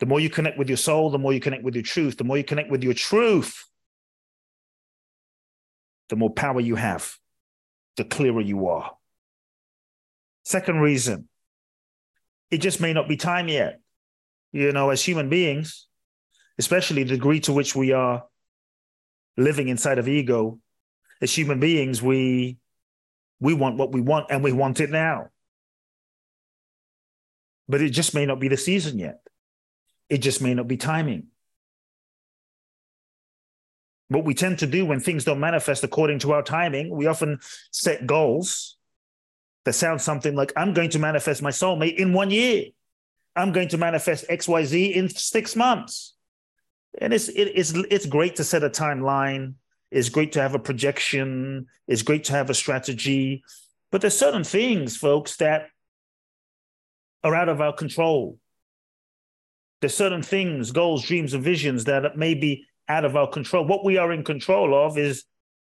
The 0.00 0.06
more 0.06 0.18
you 0.18 0.30
connect 0.30 0.56
with 0.56 0.66
your 0.70 0.78
soul, 0.78 1.10
the 1.10 1.18
more 1.18 1.34
you 1.34 1.40
connect 1.40 1.62
with 1.62 1.74
your 1.74 1.84
truth, 1.84 2.16
the 2.16 2.24
more 2.24 2.38
you 2.38 2.42
connect 2.42 2.70
with 2.70 2.82
your 2.82 2.94
truth, 2.94 3.68
the 6.08 6.16
more 6.16 6.30
power 6.30 6.58
you 6.58 6.74
have, 6.74 7.18
the 7.98 8.04
clearer 8.04 8.40
you 8.40 8.66
are. 8.68 8.92
Second 10.42 10.80
reason, 10.80 11.28
it 12.50 12.62
just 12.62 12.80
may 12.80 12.94
not 12.94 13.10
be 13.10 13.18
time 13.18 13.48
yet. 13.48 13.78
You 14.52 14.72
know, 14.72 14.88
as 14.88 15.04
human 15.04 15.28
beings, 15.28 15.86
especially 16.56 17.02
the 17.02 17.10
degree 17.10 17.40
to 17.40 17.52
which 17.52 17.76
we 17.76 17.92
are 17.92 18.24
living 19.36 19.68
inside 19.68 19.98
of 19.98 20.08
ego, 20.08 20.60
as 21.20 21.36
human 21.36 21.60
beings, 21.60 22.00
we 22.02 22.56
we 23.40 23.54
want 23.54 23.76
what 23.76 23.92
we 23.92 24.00
want 24.00 24.26
and 24.30 24.42
we 24.42 24.52
want 24.52 24.80
it 24.80 24.90
now. 24.90 25.28
But 27.68 27.82
it 27.82 27.90
just 27.90 28.14
may 28.14 28.26
not 28.26 28.40
be 28.40 28.48
the 28.48 28.56
season 28.56 28.98
yet. 28.98 29.20
It 30.08 30.18
just 30.18 30.42
may 30.42 30.54
not 30.54 30.68
be 30.68 30.76
timing. 30.76 31.28
What 34.08 34.24
we 34.24 34.34
tend 34.34 34.58
to 34.58 34.66
do 34.66 34.84
when 34.84 35.00
things 35.00 35.24
don't 35.24 35.40
manifest 35.40 35.82
according 35.82 36.20
to 36.20 36.32
our 36.32 36.42
timing, 36.42 36.94
we 36.94 37.06
often 37.06 37.40
set 37.70 38.06
goals 38.06 38.76
that 39.64 39.72
sound 39.72 40.02
something 40.02 40.34
like, 40.34 40.52
I'm 40.56 40.74
going 40.74 40.90
to 40.90 40.98
manifest 40.98 41.42
my 41.42 41.50
soulmate 41.50 41.96
in 41.96 42.12
one 42.12 42.30
year. 42.30 42.66
I'm 43.34 43.52
going 43.52 43.68
to 43.68 43.78
manifest 43.78 44.28
XYZ 44.28 44.92
in 44.94 45.08
six 45.08 45.56
months. 45.56 46.14
And 46.98 47.12
it's, 47.12 47.28
it, 47.28 47.50
it's, 47.54 47.72
it's 47.90 48.06
great 48.06 48.36
to 48.36 48.44
set 48.44 48.62
a 48.62 48.70
timeline 48.70 49.54
it's 49.94 50.08
great 50.08 50.32
to 50.32 50.42
have 50.42 50.56
a 50.56 50.58
projection. 50.58 51.68
It's 51.86 52.02
great 52.02 52.24
to 52.24 52.32
have 52.32 52.50
a 52.50 52.54
strategy. 52.54 53.44
But 53.92 54.00
there's 54.00 54.18
certain 54.18 54.42
things, 54.42 54.96
folks, 54.96 55.36
that 55.36 55.68
are 57.22 57.32
out 57.32 57.48
of 57.48 57.60
our 57.60 57.72
control. 57.72 58.40
There's 59.80 59.94
certain 59.94 60.24
things, 60.24 60.72
goals, 60.72 61.04
dreams, 61.04 61.32
and 61.32 61.44
visions 61.44 61.84
that 61.84 62.16
may 62.16 62.34
be 62.34 62.66
out 62.88 63.04
of 63.04 63.14
our 63.14 63.28
control. 63.28 63.66
What 63.66 63.84
we 63.84 63.96
are 63.96 64.12
in 64.12 64.24
control 64.24 64.74
of 64.74 64.98
is 64.98 65.22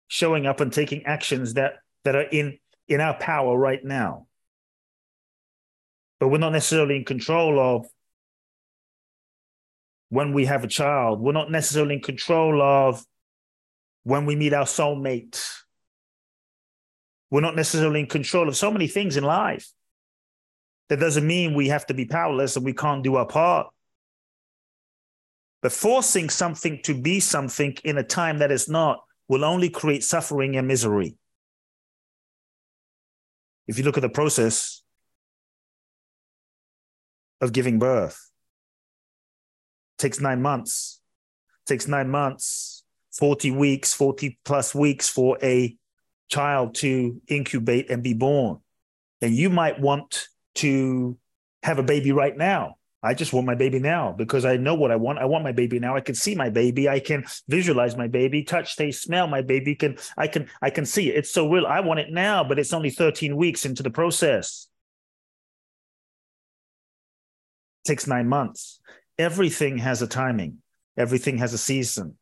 showing 0.07 0.47
up 0.47 0.61
and 0.61 0.73
taking 0.73 1.05
actions 1.05 1.53
that, 1.53 1.75
that 2.03 2.15
are 2.15 2.21
in, 2.21 2.57
in 2.87 3.01
our 3.01 3.13
power 3.19 3.55
right 3.55 3.85
now. 3.85 4.25
But 6.19 6.29
we're 6.29 6.39
not 6.39 6.53
necessarily 6.53 6.95
in 6.95 7.05
control 7.05 7.59
of 7.59 7.85
when 10.09 10.33
we 10.33 10.45
have 10.45 10.63
a 10.63 10.67
child. 10.67 11.19
We're 11.19 11.33
not 11.33 11.51
necessarily 11.51 11.93
in 11.93 12.01
control 12.01 12.63
of 12.63 13.05
when 14.07 14.25
we 14.25 14.37
meet 14.37 14.53
our 14.53 14.63
soulmate. 14.63 15.37
We're 17.29 17.41
not 17.41 17.57
necessarily 17.57 17.99
in 17.99 18.05
control 18.05 18.47
of 18.47 18.55
so 18.55 18.71
many 18.71 18.87
things 18.87 19.17
in 19.17 19.25
life. 19.25 19.69
That 20.87 21.01
doesn't 21.01 21.27
mean 21.27 21.53
we 21.53 21.67
have 21.67 21.85
to 21.87 21.93
be 21.93 22.05
powerless 22.05 22.55
and 22.55 22.63
we 22.63 22.71
can't 22.71 23.03
do 23.03 23.17
our 23.17 23.25
part. 23.25 23.67
But 25.61 25.73
forcing 25.73 26.29
something 26.29 26.79
to 26.83 26.93
be 26.93 27.19
something 27.19 27.75
in 27.83 27.97
a 27.97 28.03
time 28.03 28.39
that 28.39 28.49
is 28.49 28.69
not 28.69 29.01
will 29.27 29.43
only 29.43 29.69
create 29.69 30.05
suffering 30.05 30.55
and 30.55 30.69
misery. 30.69 31.17
If 33.67 33.77
you 33.77 33.83
look 33.83 33.97
at 33.97 34.03
the 34.03 34.09
process 34.09 34.83
of 37.41 37.51
giving 37.51 37.77
birth, 37.77 38.31
takes 39.97 40.21
nine 40.21 40.41
months. 40.41 41.01
Takes 41.65 41.89
nine 41.89 42.09
months, 42.09 42.76
40 43.17 43.51
weeks, 43.51 43.93
40 43.93 44.39
plus 44.45 44.75
weeks 44.75 45.09
for 45.09 45.37
a 45.41 45.75
child 46.29 46.75
to 46.75 47.21
incubate 47.27 47.89
and 47.89 48.03
be 48.03 48.13
born. 48.13 48.59
And 49.21 49.35
you 49.35 49.49
might 49.49 49.79
want 49.79 50.27
to 50.55 51.17
have 51.63 51.79
a 51.79 51.83
baby 51.83 52.11
right 52.11 52.35
now. 52.35 52.75
I 53.03 53.13
just 53.13 53.31
want 53.31 53.45
my 53.45 53.55
baby 53.55 53.79
now 53.79 54.11
because 54.11 54.43
I 54.43 54.57
know 54.57 54.75
what 54.75 54.91
I 54.91 54.95
want. 54.95 55.19
I 55.19 55.25
want 55.25 55.43
my 55.43 55.51
baby 55.51 55.79
now. 55.79 55.95
I 55.95 56.01
can 56.01 56.15
see 56.15 56.35
my 56.35 56.49
baby. 56.49 56.89
I 56.89 56.99
can 56.99 57.25
visualize 57.47 57.95
my 57.95 58.07
baby, 58.07 58.43
touch, 58.43 58.75
taste, 58.75 59.03
smell 59.03 59.27
my 59.27 59.41
baby. 59.41 59.75
Can 59.75 59.97
I 60.17 60.27
can 60.27 60.49
I 60.61 60.71
can 60.71 60.85
see 60.85 61.09
it. 61.09 61.15
It's 61.15 61.31
so 61.31 61.49
real. 61.49 61.67
I 61.67 61.79
want 61.81 61.99
it 61.99 62.11
now, 62.11 62.43
but 62.43 62.57
it's 62.59 62.73
only 62.73 62.89
13 62.89 63.37
weeks 63.37 63.65
into 63.65 63.83
the 63.83 63.91
process. 63.91 64.67
It 67.85 67.89
takes 67.89 68.07
nine 68.07 68.27
months. 68.27 68.81
Everything 69.17 69.77
has 69.77 70.01
a 70.01 70.07
timing. 70.07 70.57
Everything 70.97 71.37
has 71.37 71.53
a 71.53 71.57
season. 71.57 72.17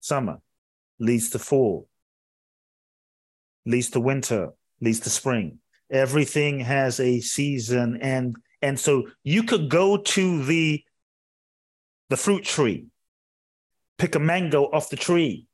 Summer 0.00 0.38
leads 0.98 1.30
to 1.30 1.38
fall, 1.38 1.88
leads 3.66 3.90
to 3.90 4.00
winter, 4.00 4.50
leads 4.80 5.00
to 5.00 5.10
spring. 5.10 5.58
Everything 5.90 6.60
has 6.60 7.00
a 7.00 7.20
season 7.20 7.98
and 8.00 8.36
and 8.62 8.78
so 8.78 9.08
you 9.24 9.42
could 9.42 9.70
go 9.70 9.96
to 9.96 10.44
the 10.44 10.84
the 12.10 12.16
fruit 12.16 12.44
tree, 12.44 12.86
pick 13.98 14.14
a 14.14 14.18
mango 14.18 14.64
off 14.64 14.90
the 14.90 14.96
tree. 14.96 15.46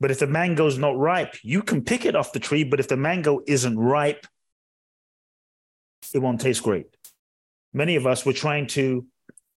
But 0.00 0.10
if 0.10 0.18
the 0.18 0.26
mango 0.26 0.66
is 0.66 0.76
not 0.76 0.98
ripe, 0.98 1.36
you 1.42 1.62
can 1.62 1.82
pick 1.82 2.04
it 2.04 2.16
off 2.16 2.32
the 2.32 2.40
tree, 2.40 2.64
but 2.64 2.80
if 2.80 2.88
the 2.88 2.96
mango 2.96 3.40
isn't 3.46 3.78
ripe, 3.78 4.26
it 6.12 6.18
won't 6.18 6.40
taste 6.40 6.62
great. 6.62 6.86
Many 7.72 7.96
of 7.96 8.06
us 8.06 8.26
were 8.26 8.32
trying 8.32 8.66
to 8.68 9.06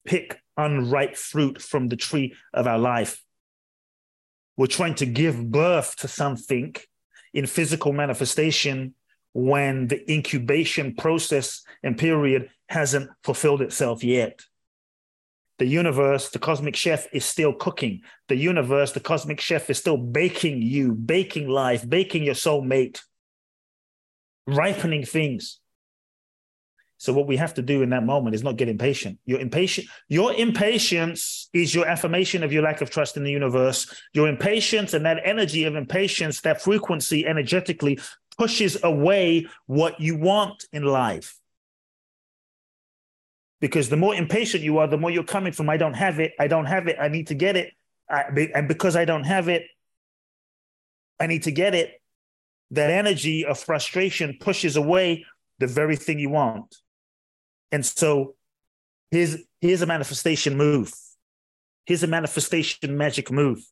pick 0.06 0.40
unripe 0.56 1.18
fruit 1.18 1.62
from 1.62 1.88
the 1.88 1.96
tree 1.96 2.34
of 2.54 2.68
our 2.68 2.80
life. 2.80 3.22
We're 4.58 4.68
trying 4.68 4.96
to 4.96 5.06
give 5.06 5.52
birth 5.52 5.96
to 5.98 6.08
something 6.08 6.76
in 7.34 7.46
physical 7.46 7.94
manifestation 7.94 8.96
when 9.34 9.88
the 9.88 10.12
incubation 10.12 10.96
process 10.96 11.62
and 11.84 11.98
period 11.98 12.50
hasn't 12.68 13.12
fulfilled 13.24 13.62
itself 13.62 14.04
yet. 14.04 14.42
The 15.60 15.68
universe, 15.68 16.30
the 16.30 16.40
cosmic 16.40 16.76
chef 16.76 17.08
is 17.14 17.26
still 17.26 17.54
cooking. 17.54 18.02
The 18.28 18.36
universe, 18.36 18.92
the 18.92 19.00
cosmic 19.00 19.40
chef 19.40 19.70
is 19.70 19.78
still 19.78 19.98
baking 19.98 20.62
you, 20.62 20.94
baking 20.94 21.48
life, 21.48 21.88
baking 21.88 22.24
your 22.24 22.36
soulmate, 22.36 23.02
ripening 24.48 25.06
things. 25.06 25.60
So 27.00 27.14
what 27.14 27.28
we 27.28 27.38
have 27.38 27.54
to 27.56 27.62
do 27.62 27.84
in 27.84 27.92
that 27.92 28.04
moment 28.04 28.36
is 28.36 28.44
not 28.44 28.58
get 28.58 28.70
impatient. 28.70 29.20
Your 29.26 29.40
impatient, 29.40 29.88
your 30.10 30.34
impatience 30.34 31.50
is 31.54 31.74
your 31.74 31.88
affirmation 31.88 32.44
of 32.44 32.52
your 32.52 32.64
lack 32.64 32.82
of 32.82 32.90
trust 32.90 33.18
in 33.18 33.24
the 33.24 33.32
universe. 33.32 33.94
Your 34.14 34.28
impatience 34.28 34.94
and 34.94 35.06
that 35.06 35.22
energy 35.24 35.66
of 35.66 35.76
impatience, 35.76 36.42
that 36.42 36.62
frequency 36.62 37.26
energetically 37.26 38.00
pushes 38.38 38.84
away 38.84 39.48
what 39.68 40.00
you 40.00 40.18
want 40.18 40.66
in 40.72 40.84
life. 40.84 41.38
Because 43.60 43.90
the 43.90 43.98
more 43.98 44.16
impatient 44.16 44.64
you 44.64 44.80
are, 44.80 44.88
the 44.88 44.98
more 44.98 45.12
you're 45.12 45.24
coming 45.24 45.54
from, 45.54 45.70
I 45.70 45.78
don't 45.78 45.96
have 45.96 46.20
it, 46.20 46.34
I 46.40 46.48
don't 46.48 46.66
have 46.66 46.88
it, 46.88 46.98
I 47.00 47.08
need 47.10 47.28
to 47.28 47.36
get 47.36 47.56
it. 47.56 47.74
I, 48.10 48.50
and 48.54 48.68
because 48.68 48.96
I 48.96 49.06
don't 49.06 49.24
have 49.24 49.50
it, 49.50 49.66
I 51.20 51.28
need 51.28 51.44
to 51.44 51.52
get 51.52 51.76
it. 51.76 52.02
That 52.72 52.90
energy 52.90 53.46
of 53.46 53.60
frustration 53.60 54.38
pushes 54.40 54.76
away 54.76 55.26
the 55.60 55.68
very 55.68 55.96
thing 55.96 56.20
you 56.20 56.30
want. 56.30 56.76
And 57.72 57.86
so 57.86 58.36
here's, 59.12 59.38
here's 59.62 59.82
a 59.82 59.86
manifestation 59.86 60.58
move. 60.58 60.94
Here's 61.86 62.04
a 62.04 62.08
manifestation 62.08 62.98
magic 62.98 63.32
move. 63.32 63.66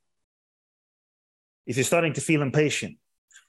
If 1.65 1.77
you're 1.77 1.83
starting 1.83 2.13
to 2.13 2.21
feel 2.21 2.41
impatient, 2.41 2.97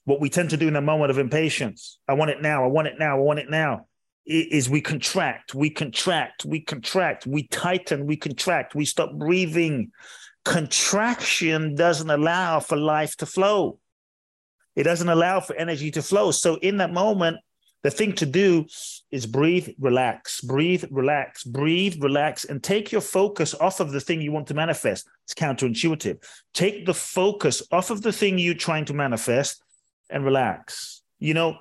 what 0.05 0.21
we 0.21 0.31
tend 0.31 0.51
to 0.51 0.57
do 0.57 0.69
in 0.69 0.77
a 0.77 0.81
moment 0.81 1.11
of 1.11 1.19
impatience, 1.19 1.99
I 2.09 2.15
want 2.15 2.31
it 2.31 2.41
now, 2.41 2.65
I 2.65 2.69
want 2.69 2.89
it 2.89 2.99
now, 2.99 3.17
I 3.17 3.21
want 3.21 3.39
it 3.39 3.51
now, 3.51 3.87
is 4.25 4.69
we 4.69 4.81
contract, 4.81 5.55
we 5.55 5.71
contract, 5.71 6.45
we 6.45 6.61
contract, 6.61 7.27
we 7.27 7.47
tighten, 7.47 8.07
we 8.07 8.17
contract, 8.17 8.75
we 8.75 8.85
stop 8.85 9.13
breathing. 9.15 9.93
Contraction 10.45 11.75
doesn't 11.75 12.11
allow 12.11 12.61
for 12.61 12.77
life 12.77 13.17
to 13.19 13.27
flow. 13.27 13.79
It 14.75 14.83
doesn't 14.83 15.09
allow 15.09 15.41
for 15.41 15.55
energy 15.57 15.91
to 15.93 16.03
flow. 16.03 16.31
So 16.33 16.57
in 16.57 16.79
that 16.79 16.93
moment, 16.93 17.39
the 17.87 17.91
thing 17.93 18.13
to 18.15 18.27
do 18.27 18.67
is 19.13 19.27
breathe, 19.27 19.69
relax, 19.79 20.41
breathe, 20.41 20.85
relax, 20.91 21.45
breathe, 21.45 22.03
relax, 22.03 22.45
and 22.45 22.61
take 22.61 22.91
your 22.91 23.01
focus 23.01 23.55
off 23.55 23.79
of 23.79 23.93
the 23.93 24.01
thing 24.01 24.21
you 24.21 24.33
want 24.33 24.49
to 24.49 24.55
manifest. 24.55 25.09
It's 25.23 25.35
counterintuitive. 25.35 26.19
Take 26.53 26.85
the 26.85 26.95
focus 26.95 27.63
off 27.71 27.91
of 27.91 28.03
the 28.03 28.13
thing 28.13 28.39
you're 28.39 28.55
trying 28.55 28.87
to 28.87 28.93
manifest 28.93 29.63
and 30.11 30.25
relax. 30.25 31.03
You 31.21 31.35
know, 31.35 31.59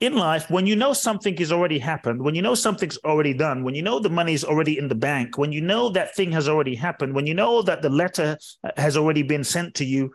in 0.00 0.16
life, 0.16 0.50
when 0.50 0.66
you 0.66 0.74
know 0.74 0.92
something 0.92 1.36
has 1.36 1.52
already 1.52 1.78
happened, 1.78 2.20
when 2.20 2.34
you 2.34 2.42
know 2.42 2.56
something's 2.56 2.98
already 3.04 3.32
done, 3.32 3.62
when 3.62 3.76
you 3.76 3.82
know 3.82 4.00
the 4.00 4.10
money's 4.10 4.42
already 4.42 4.76
in 4.76 4.88
the 4.88 4.96
bank, 4.96 5.38
when 5.38 5.52
you 5.52 5.60
know 5.60 5.88
that 5.90 6.16
thing 6.16 6.32
has 6.32 6.48
already 6.48 6.74
happened, 6.74 7.14
when 7.14 7.28
you 7.28 7.34
know 7.34 7.62
that 7.62 7.80
the 7.82 7.90
letter 7.90 8.36
has 8.76 8.96
already 8.96 9.22
been 9.22 9.44
sent 9.44 9.74
to 9.74 9.84
you, 9.84 10.12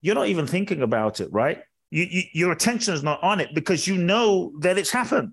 you're 0.00 0.14
not 0.14 0.28
even 0.28 0.46
thinking 0.46 0.80
about 0.80 1.20
it, 1.20 1.30
right? 1.30 1.58
You, 1.90 2.06
you, 2.08 2.22
your 2.32 2.52
attention 2.52 2.94
is 2.94 3.02
not 3.02 3.22
on 3.22 3.40
it 3.40 3.54
because 3.54 3.86
you 3.86 3.96
know 3.96 4.52
that 4.60 4.78
it's 4.78 4.90
happened. 4.90 5.32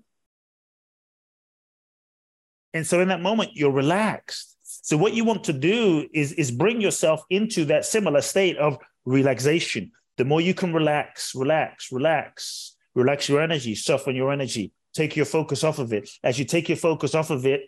And 2.74 2.86
so 2.86 3.00
in 3.00 3.08
that 3.08 3.20
moment, 3.20 3.50
you're 3.54 3.72
relaxed. 3.72 4.56
So 4.62 4.96
what 4.96 5.14
you 5.14 5.24
want 5.24 5.44
to 5.44 5.52
do 5.52 6.08
is, 6.12 6.32
is 6.32 6.50
bring 6.50 6.80
yourself 6.80 7.22
into 7.30 7.64
that 7.66 7.84
similar 7.84 8.20
state 8.20 8.56
of 8.58 8.78
relaxation 9.04 9.92
the 10.18 10.24
more 10.24 10.40
you 10.40 10.52
can 10.52 10.74
relax, 10.74 11.32
relax, 11.34 11.90
relax, 11.92 12.74
relax 12.94 13.28
your 13.28 13.40
energy, 13.40 13.76
soften 13.76 14.16
your 14.16 14.32
energy, 14.32 14.72
take 14.92 15.14
your 15.14 15.24
focus 15.24 15.62
off 15.62 15.78
of 15.78 15.92
it. 15.92 16.10
As 16.24 16.40
you 16.40 16.44
take 16.44 16.68
your 16.68 16.76
focus 16.76 17.14
off 17.14 17.30
of 17.30 17.46
it, 17.46 17.62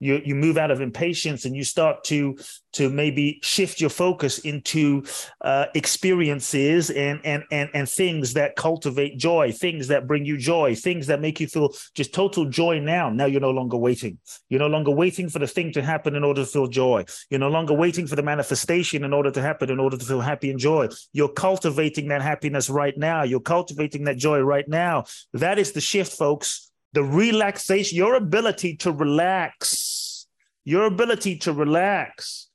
you 0.00 0.20
you 0.24 0.34
move 0.34 0.58
out 0.58 0.70
of 0.70 0.80
impatience 0.80 1.44
and 1.44 1.54
you 1.54 1.62
start 1.62 2.02
to 2.04 2.36
to 2.72 2.88
maybe 2.88 3.40
shift 3.42 3.80
your 3.80 3.90
focus 3.90 4.38
into 4.38 5.04
uh, 5.42 5.66
experiences 5.74 6.90
and 6.90 7.20
and 7.24 7.44
and 7.52 7.68
and 7.74 7.88
things 7.88 8.32
that 8.34 8.56
cultivate 8.56 9.18
joy, 9.18 9.52
things 9.52 9.88
that 9.88 10.06
bring 10.06 10.24
you 10.24 10.36
joy, 10.36 10.74
things 10.74 11.06
that 11.06 11.20
make 11.20 11.38
you 11.38 11.46
feel 11.46 11.74
just 11.94 12.14
total 12.14 12.46
joy 12.46 12.80
now. 12.80 13.10
Now 13.10 13.26
you're 13.26 13.40
no 13.40 13.50
longer 13.50 13.76
waiting. 13.76 14.18
You're 14.48 14.60
no 14.60 14.68
longer 14.68 14.90
waiting 14.90 15.28
for 15.28 15.38
the 15.38 15.46
thing 15.46 15.72
to 15.72 15.82
happen 15.82 16.16
in 16.16 16.24
order 16.24 16.42
to 16.42 16.46
feel 16.46 16.66
joy. 16.66 17.04
You're 17.28 17.40
no 17.40 17.48
longer 17.48 17.74
waiting 17.74 18.06
for 18.06 18.16
the 18.16 18.22
manifestation 18.22 19.04
in 19.04 19.12
order 19.12 19.30
to 19.30 19.42
happen 19.42 19.70
in 19.70 19.78
order 19.78 19.96
to 19.96 20.04
feel 20.04 20.20
happy 20.20 20.50
and 20.50 20.58
joy. 20.58 20.88
You're 21.12 21.28
cultivating 21.28 22.08
that 22.08 22.22
happiness 22.22 22.70
right 22.70 22.96
now. 22.96 23.22
You're 23.22 23.40
cultivating 23.40 24.04
that 24.04 24.16
joy 24.16 24.40
right 24.40 24.68
now. 24.68 25.04
That 25.34 25.58
is 25.58 25.72
the 25.72 25.80
shift, 25.80 26.12
folks 26.12 26.69
the 26.92 27.02
relaxation, 27.02 27.96
your 27.96 28.14
ability 28.14 28.76
to 28.76 28.92
relax, 28.92 30.26
your 30.64 30.86
ability 30.86 31.36
to 31.38 31.52
relax. 31.52 32.48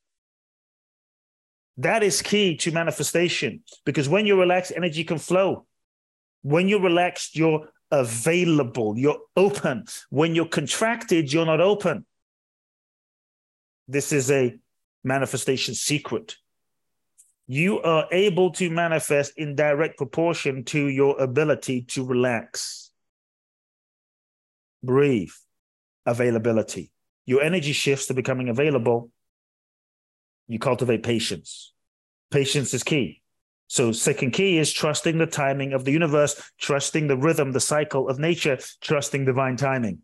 That 1.77 2.04
is 2.04 2.22
key 2.22 2.56
to 2.58 2.72
manifestation 2.72 3.63
because 3.86 4.08
when 4.08 4.25
you 4.25 4.39
relax, 4.39 4.72
energy 4.72 5.04
can 5.04 5.18
flow. 5.18 5.65
When 6.42 6.68
you're 6.70 6.82
relaxed, 6.82 7.36
you're 7.36 7.68
available, 7.92 8.98
you're 8.98 9.20
open. 9.36 9.86
When 10.10 10.36
you're 10.36 10.48
contracted, 10.48 11.32
you're 11.32 11.46
not 11.46 11.62
open. 11.62 12.06
This 13.88 14.12
is 14.12 14.32
a 14.32 14.58
manifestation 15.04 15.75
secret. 15.75 16.36
You 17.48 17.82
are 17.82 18.08
able 18.12 18.51
to 18.54 18.70
manifest 18.70 19.34
in 19.38 19.56
direct 19.56 19.98
proportion 19.98 20.63
to 20.65 20.88
your 20.88 21.20
ability 21.22 21.84
to 21.89 22.04
relax 22.04 22.85
breathe, 24.86 25.32
availability. 26.06 26.92
Your 27.25 27.42
energy 27.42 27.74
shifts 27.74 28.08
to 28.08 28.13
becoming 28.13 28.50
available. 28.50 29.12
You 30.48 30.60
cultivate 30.60 31.04
patience. 31.04 31.74
Patience 32.32 32.74
is 32.74 32.84
key. 32.84 33.22
So, 33.68 33.92
second 33.92 34.32
key 34.32 34.60
is 34.60 34.72
trusting 34.72 35.18
the 35.18 35.25
timing 35.25 35.74
of 35.74 35.86
the 35.86 35.92
universe, 35.92 36.51
trusting 36.60 37.08
the 37.08 37.18
rhythm, 37.18 37.51
the 37.51 37.60
cycle 37.60 38.08
of 38.10 38.20
nature, 38.20 38.60
trusting 38.82 39.25
divine 39.25 39.58
timing. 39.58 40.00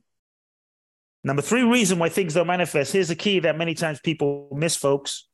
Number 1.24 1.44
three 1.44 1.62
reason 1.62 2.00
why 2.00 2.10
things 2.10 2.34
don't 2.34 2.48
manifest. 2.48 2.94
Here's 2.94 3.12
a 3.12 3.16
key 3.16 3.40
that 3.40 3.58
many 3.58 3.76
times 3.76 4.00
people 4.00 4.50
miss, 4.52 4.76
folks. 4.76 5.28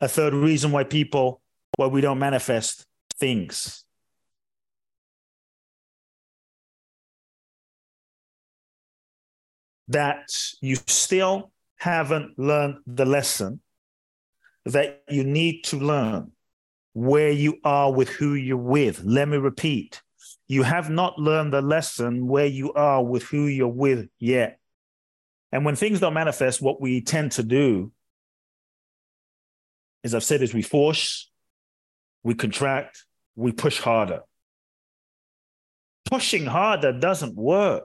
A 0.00 0.08
third 0.08 0.34
reason 0.34 0.72
why 0.72 0.84
people, 0.84 1.40
why 1.76 1.86
we 1.86 2.02
don't 2.02 2.18
manifest 2.18 2.84
things. 3.18 3.84
That 9.88 10.28
you 10.60 10.76
still 10.86 11.50
haven't 11.76 12.38
learned 12.38 12.76
the 12.86 13.04
lesson 13.04 13.60
that 14.64 15.02
you 15.08 15.24
need 15.24 15.64
to 15.64 15.76
learn 15.76 16.30
where 16.94 17.30
you 17.30 17.58
are 17.64 17.92
with 17.92 18.08
who 18.08 18.34
you're 18.34 18.56
with. 18.56 19.02
Let 19.04 19.28
me 19.28 19.36
repeat 19.36 20.02
You 20.46 20.62
have 20.62 20.90
not 20.90 21.18
learned 21.18 21.52
the 21.52 21.62
lesson 21.62 22.28
where 22.28 22.46
you 22.46 22.72
are 22.74 23.02
with 23.02 23.24
who 23.24 23.46
you're 23.46 23.68
with 23.68 24.08
yet. 24.18 24.58
And 25.50 25.64
when 25.64 25.76
things 25.76 26.00
don't 26.00 26.14
manifest, 26.14 26.62
what 26.62 26.80
we 26.80 27.00
tend 27.00 27.32
to 27.32 27.42
do, 27.42 27.92
as 30.04 30.14
I've 30.14 30.24
said, 30.24 30.42
is 30.42 30.54
we 30.54 30.62
force, 30.62 31.30
we 32.22 32.34
contract, 32.34 33.04
we 33.34 33.52
push 33.52 33.80
harder. 33.80 34.20
Pushing 36.04 36.46
harder 36.46 36.92
doesn't 36.92 37.34
work. 37.34 37.84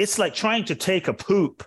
It's 0.00 0.18
like 0.18 0.32
trying 0.32 0.64
to 0.64 0.74
take 0.74 1.08
a 1.08 1.12
poop. 1.12 1.62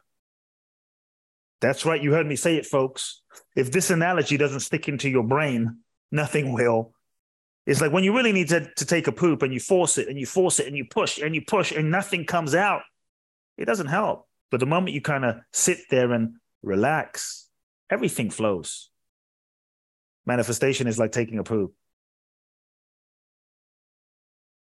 That's 1.61 1.85
right, 1.85 2.01
you 2.01 2.13
heard 2.13 2.25
me 2.25 2.35
say 2.35 2.55
it, 2.55 2.65
folks. 2.65 3.21
If 3.55 3.71
this 3.71 3.91
analogy 3.91 4.37
doesn't 4.37 4.61
stick 4.61 4.89
into 4.89 5.07
your 5.07 5.21
brain, 5.21 5.81
nothing 6.11 6.51
will. 6.51 6.93
It's 7.67 7.79
like 7.79 7.91
when 7.91 8.03
you 8.03 8.15
really 8.15 8.31
need 8.31 8.49
to, 8.49 8.73
to 8.73 8.85
take 8.87 9.05
a 9.05 9.11
poop 9.11 9.43
and 9.43 9.53
you 9.53 9.59
force 9.59 9.99
it 9.99 10.07
and 10.07 10.17
you 10.17 10.25
force 10.25 10.59
it 10.59 10.65
and 10.65 10.75
you 10.75 10.83
push 10.83 11.19
and 11.19 11.35
you 11.35 11.43
push 11.45 11.71
and 11.71 11.91
nothing 11.91 12.25
comes 12.25 12.55
out, 12.55 12.81
it 13.55 13.65
doesn't 13.65 13.85
help. 13.85 14.27
But 14.49 14.61
the 14.61 14.65
moment 14.65 14.95
you 14.95 15.01
kind 15.01 15.25
of 15.25 15.35
sit 15.51 15.77
there 15.91 16.11
and 16.11 16.37
relax, 16.63 17.47
everything 17.91 18.31
flows. 18.31 18.89
Manifestation 20.25 20.87
is 20.87 20.97
like 20.97 21.11
taking 21.11 21.37
a 21.37 21.43
poop. 21.43 21.75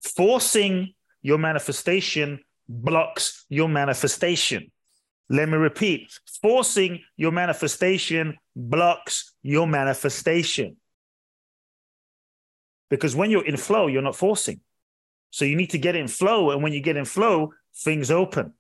Forcing 0.02 0.94
your 1.22 1.38
manifestation 1.38 2.40
blocks 2.68 3.44
your 3.48 3.68
manifestation. 3.68 4.70
Let 5.28 5.48
me 5.48 5.56
repeat 5.56 6.12
forcing 6.42 7.00
your 7.16 7.32
manifestation 7.32 8.36
blocks 8.54 9.32
your 9.42 9.66
manifestation. 9.66 10.76
Because 12.90 13.16
when 13.16 13.30
you're 13.30 13.46
in 13.46 13.56
flow, 13.56 13.86
you're 13.86 14.02
not 14.02 14.16
forcing. 14.16 14.60
So 15.30 15.44
you 15.44 15.56
need 15.56 15.70
to 15.70 15.78
get 15.78 15.96
in 15.96 16.06
flow. 16.06 16.50
And 16.50 16.62
when 16.62 16.72
you 16.72 16.80
get 16.80 16.96
in 16.96 17.04
flow, 17.04 17.52
things 17.76 18.10
open. 18.10 18.52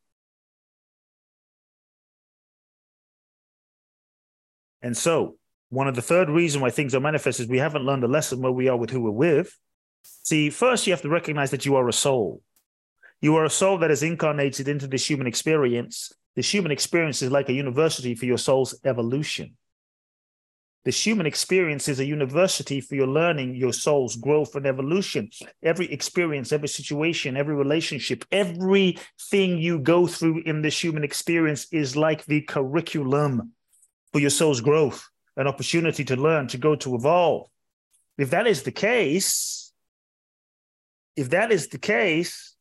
And 4.82 4.96
so, 4.96 5.36
one 5.70 5.88
of 5.88 5.94
the 5.94 6.02
third 6.02 6.28
reason 6.28 6.60
why 6.60 6.70
things 6.70 6.94
are 6.94 7.00
manifest 7.00 7.40
is 7.40 7.48
we 7.48 7.58
haven't 7.58 7.84
learned 7.84 8.04
a 8.04 8.08
lesson 8.08 8.40
where 8.42 8.52
we 8.52 8.68
are 8.68 8.76
with 8.76 8.90
who 8.90 9.00
we're 9.00 9.10
with. 9.10 9.56
See, 10.02 10.50
first 10.50 10.86
you 10.86 10.92
have 10.92 11.02
to 11.02 11.08
recognize 11.08 11.50
that 11.52 11.64
you 11.64 11.76
are 11.76 11.88
a 11.88 11.92
soul. 11.92 12.42
You 13.24 13.36
are 13.36 13.46
a 13.46 13.50
soul 13.50 13.78
that 13.78 13.90
is 13.90 14.02
incarnated 14.02 14.68
into 14.68 14.86
this 14.86 15.08
human 15.08 15.26
experience. 15.26 16.12
This 16.36 16.52
human 16.52 16.70
experience 16.70 17.22
is 17.22 17.30
like 17.30 17.48
a 17.48 17.54
university 17.54 18.14
for 18.14 18.26
your 18.26 18.36
soul's 18.36 18.74
evolution. 18.84 19.56
This 20.84 21.06
human 21.06 21.24
experience 21.24 21.88
is 21.88 22.00
a 22.00 22.04
university 22.04 22.82
for 22.82 22.96
your 22.96 23.06
learning, 23.06 23.54
your 23.54 23.72
soul's 23.72 24.16
growth 24.16 24.54
and 24.56 24.66
evolution. 24.66 25.30
Every 25.62 25.90
experience, 25.90 26.52
every 26.52 26.68
situation, 26.68 27.34
every 27.34 27.54
relationship, 27.54 28.26
everything 28.30 29.56
you 29.56 29.78
go 29.78 30.06
through 30.06 30.42
in 30.44 30.60
this 30.60 30.84
human 30.84 31.02
experience 31.02 31.66
is 31.72 31.96
like 31.96 32.26
the 32.26 32.42
curriculum 32.42 33.52
for 34.12 34.18
your 34.18 34.28
soul's 34.28 34.60
growth, 34.60 35.08
an 35.38 35.46
opportunity 35.46 36.04
to 36.04 36.16
learn, 36.16 36.46
to 36.48 36.58
go, 36.58 36.76
to 36.76 36.94
evolve. 36.94 37.48
If 38.18 38.28
that 38.32 38.46
is 38.46 38.64
the 38.64 38.70
case, 38.70 39.72
if 41.16 41.30
that 41.30 41.50
is 41.52 41.68
the 41.68 41.78
case, 41.78 42.53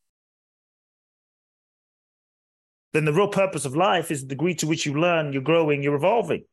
then 2.93 3.05
the 3.05 3.13
real 3.13 3.27
purpose 3.27 3.65
of 3.65 3.75
life 3.75 4.11
is 4.11 4.21
the 4.21 4.27
degree 4.27 4.55
to 4.55 4.67
which 4.67 4.85
you 4.85 4.93
learn, 4.93 5.33
you're 5.33 5.41
growing, 5.41 5.81
you're 5.81 5.95
evolving. 5.95 6.45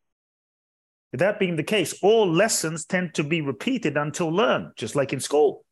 That 1.12 1.38
being 1.38 1.56
the 1.56 1.62
case, 1.62 1.94
all 2.02 2.30
lessons 2.30 2.84
tend 2.86 3.14
to 3.14 3.24
be 3.24 3.40
repeated 3.40 3.96
until 3.96 4.30
learned, 4.30 4.72
just 4.76 4.94
like 4.96 5.12
in 5.12 5.20
school. 5.20 5.64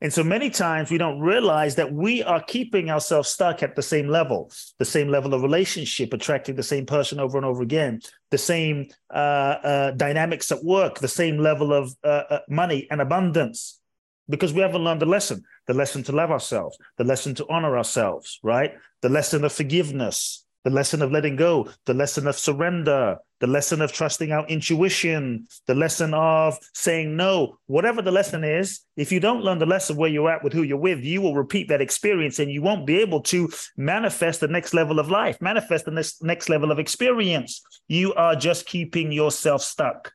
And 0.00 0.12
so 0.12 0.22
many 0.22 0.48
times 0.48 0.90
we 0.90 0.98
don't 0.98 1.20
realize 1.20 1.74
that 1.74 1.92
we 1.92 2.22
are 2.22 2.40
keeping 2.40 2.88
ourselves 2.88 3.28
stuck 3.28 3.62
at 3.62 3.74
the 3.74 3.82
same 3.82 4.08
level, 4.08 4.50
the 4.78 4.84
same 4.84 5.08
level 5.08 5.34
of 5.34 5.42
relationship, 5.42 6.12
attracting 6.12 6.54
the 6.54 6.62
same 6.62 6.86
person 6.86 7.18
over 7.18 7.36
and 7.36 7.44
over 7.44 7.62
again, 7.62 8.00
the 8.30 8.38
same 8.38 8.86
uh, 9.12 9.58
uh, 9.62 9.90
dynamics 9.92 10.52
at 10.52 10.62
work, 10.64 11.00
the 11.00 11.08
same 11.08 11.38
level 11.38 11.72
of 11.72 11.94
uh, 12.04 12.22
uh 12.30 12.38
money 12.48 12.86
and 12.92 13.00
abundance, 13.00 13.80
because 14.28 14.52
we 14.52 14.60
haven't 14.60 14.84
learned 14.84 15.02
the 15.02 15.06
lesson 15.06 15.42
the 15.68 15.74
lesson 15.74 16.02
to 16.02 16.12
love 16.12 16.32
ourselves, 16.32 16.76
the 16.96 17.04
lesson 17.04 17.34
to 17.36 17.46
honor 17.48 17.76
ourselves, 17.76 18.40
right? 18.42 18.72
The 19.02 19.10
lesson 19.10 19.44
of 19.44 19.52
forgiveness, 19.52 20.44
the 20.64 20.70
lesson 20.70 21.02
of 21.02 21.12
letting 21.12 21.36
go, 21.36 21.68
the 21.84 21.94
lesson 21.94 22.26
of 22.26 22.36
surrender, 22.36 23.18
the 23.40 23.46
lesson 23.46 23.82
of 23.82 23.92
trusting 23.92 24.32
our 24.32 24.46
intuition, 24.46 25.46
the 25.66 25.74
lesson 25.74 26.14
of 26.14 26.58
saying 26.72 27.16
no, 27.16 27.58
whatever 27.66 28.02
the 28.02 28.10
lesson 28.10 28.44
is, 28.44 28.80
if 28.96 29.12
you 29.12 29.20
don't 29.20 29.44
learn 29.44 29.58
the 29.58 29.66
lesson 29.66 29.96
where 29.96 30.08
you're 30.08 30.30
at 30.30 30.42
with 30.42 30.54
who 30.54 30.62
you're 30.62 30.78
with, 30.78 31.04
you 31.04 31.20
will 31.20 31.36
repeat 31.36 31.68
that 31.68 31.82
experience 31.82 32.38
and 32.38 32.50
you 32.50 32.62
won't 32.62 32.86
be 32.86 32.98
able 33.00 33.20
to 33.20 33.48
manifest 33.76 34.40
the 34.40 34.48
next 34.48 34.72
level 34.72 34.98
of 34.98 35.10
life, 35.10 35.40
manifest 35.40 35.84
the 35.84 35.90
next, 35.90 36.24
next 36.24 36.48
level 36.48 36.72
of 36.72 36.78
experience. 36.78 37.62
You 37.88 38.14
are 38.14 38.34
just 38.34 38.64
keeping 38.64 39.12
yourself 39.12 39.62
stuck. 39.62 40.12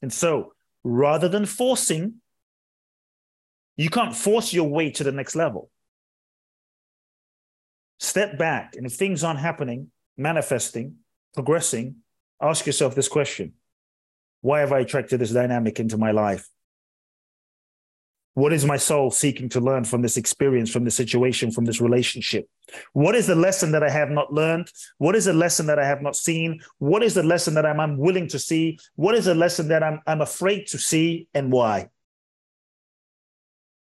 And 0.00 0.12
so 0.12 0.52
rather 0.84 1.28
than 1.28 1.46
forcing, 1.46 2.21
you 3.76 3.90
can't 3.90 4.14
force 4.14 4.52
your 4.52 4.68
way 4.68 4.90
to 4.90 5.04
the 5.04 5.12
next 5.12 5.34
level 5.34 5.70
step 8.02 8.36
back. 8.36 8.74
And 8.76 8.84
if 8.84 8.92
things 8.94 9.24
aren't 9.24 9.40
happening, 9.40 9.90
manifesting, 10.16 10.96
progressing, 11.34 11.96
ask 12.40 12.66
yourself 12.66 12.94
this 12.94 13.08
question 13.08 13.54
Why 14.40 14.60
have 14.60 14.72
I 14.72 14.80
attracted 14.80 15.20
this 15.20 15.30
dynamic 15.30 15.80
into 15.80 15.96
my 15.96 16.10
life? 16.10 16.48
What 18.34 18.54
is 18.54 18.64
my 18.64 18.78
soul 18.78 19.10
seeking 19.10 19.50
to 19.50 19.60
learn 19.60 19.84
from 19.84 20.00
this 20.00 20.16
experience, 20.16 20.70
from 20.70 20.84
this 20.84 20.94
situation, 20.94 21.50
from 21.52 21.66
this 21.66 21.82
relationship? 21.82 22.48
What 22.94 23.14
is 23.14 23.26
the 23.26 23.34
lesson 23.34 23.72
that 23.72 23.82
I 23.82 23.90
have 23.90 24.10
not 24.10 24.32
learned? 24.32 24.68
What 24.96 25.14
is 25.14 25.26
the 25.26 25.34
lesson 25.34 25.66
that 25.66 25.78
I 25.78 25.86
have 25.86 26.00
not 26.00 26.16
seen? 26.16 26.60
What 26.78 27.02
is 27.02 27.12
the 27.12 27.22
lesson 27.22 27.52
that 27.54 27.66
I'm 27.66 27.78
unwilling 27.78 28.28
to 28.28 28.38
see? 28.38 28.78
What 28.96 29.14
is 29.14 29.26
the 29.26 29.34
lesson 29.34 29.68
that 29.68 29.82
I'm, 29.82 30.00
I'm 30.06 30.22
afraid 30.22 30.66
to 30.68 30.78
see 30.78 31.28
and 31.34 31.52
why? 31.52 31.90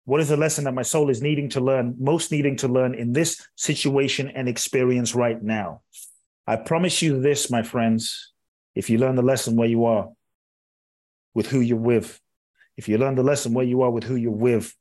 What 0.08 0.22
is 0.22 0.30
the 0.30 0.38
lesson 0.38 0.64
that 0.64 0.72
my 0.72 0.80
soul 0.80 1.10
is 1.10 1.20
needing 1.20 1.50
to 1.50 1.60
learn, 1.60 1.94
most 1.98 2.32
needing 2.32 2.56
to 2.56 2.66
learn 2.66 2.94
in 2.94 3.12
this 3.12 3.46
situation 3.56 4.32
and 4.34 4.48
experience 4.48 5.14
right 5.14 5.42
now? 5.42 5.82
I 6.46 6.56
promise 6.56 7.02
you 7.02 7.20
this, 7.20 7.50
my 7.50 7.62
friends. 7.62 8.32
If 8.74 8.88
you 8.88 8.96
learn 8.96 9.16
the 9.16 9.22
lesson 9.22 9.54
where 9.54 9.68
you 9.68 9.84
are 9.84 10.08
with 11.34 11.48
who 11.48 11.60
you're 11.60 11.76
with, 11.76 12.18
if 12.78 12.88
you 12.88 12.96
learn 12.96 13.16
the 13.16 13.22
lesson 13.22 13.52
where 13.52 13.66
you 13.66 13.82
are 13.82 13.90
with 13.90 14.04
who 14.04 14.16
you're 14.16 14.32
with, 14.32 14.74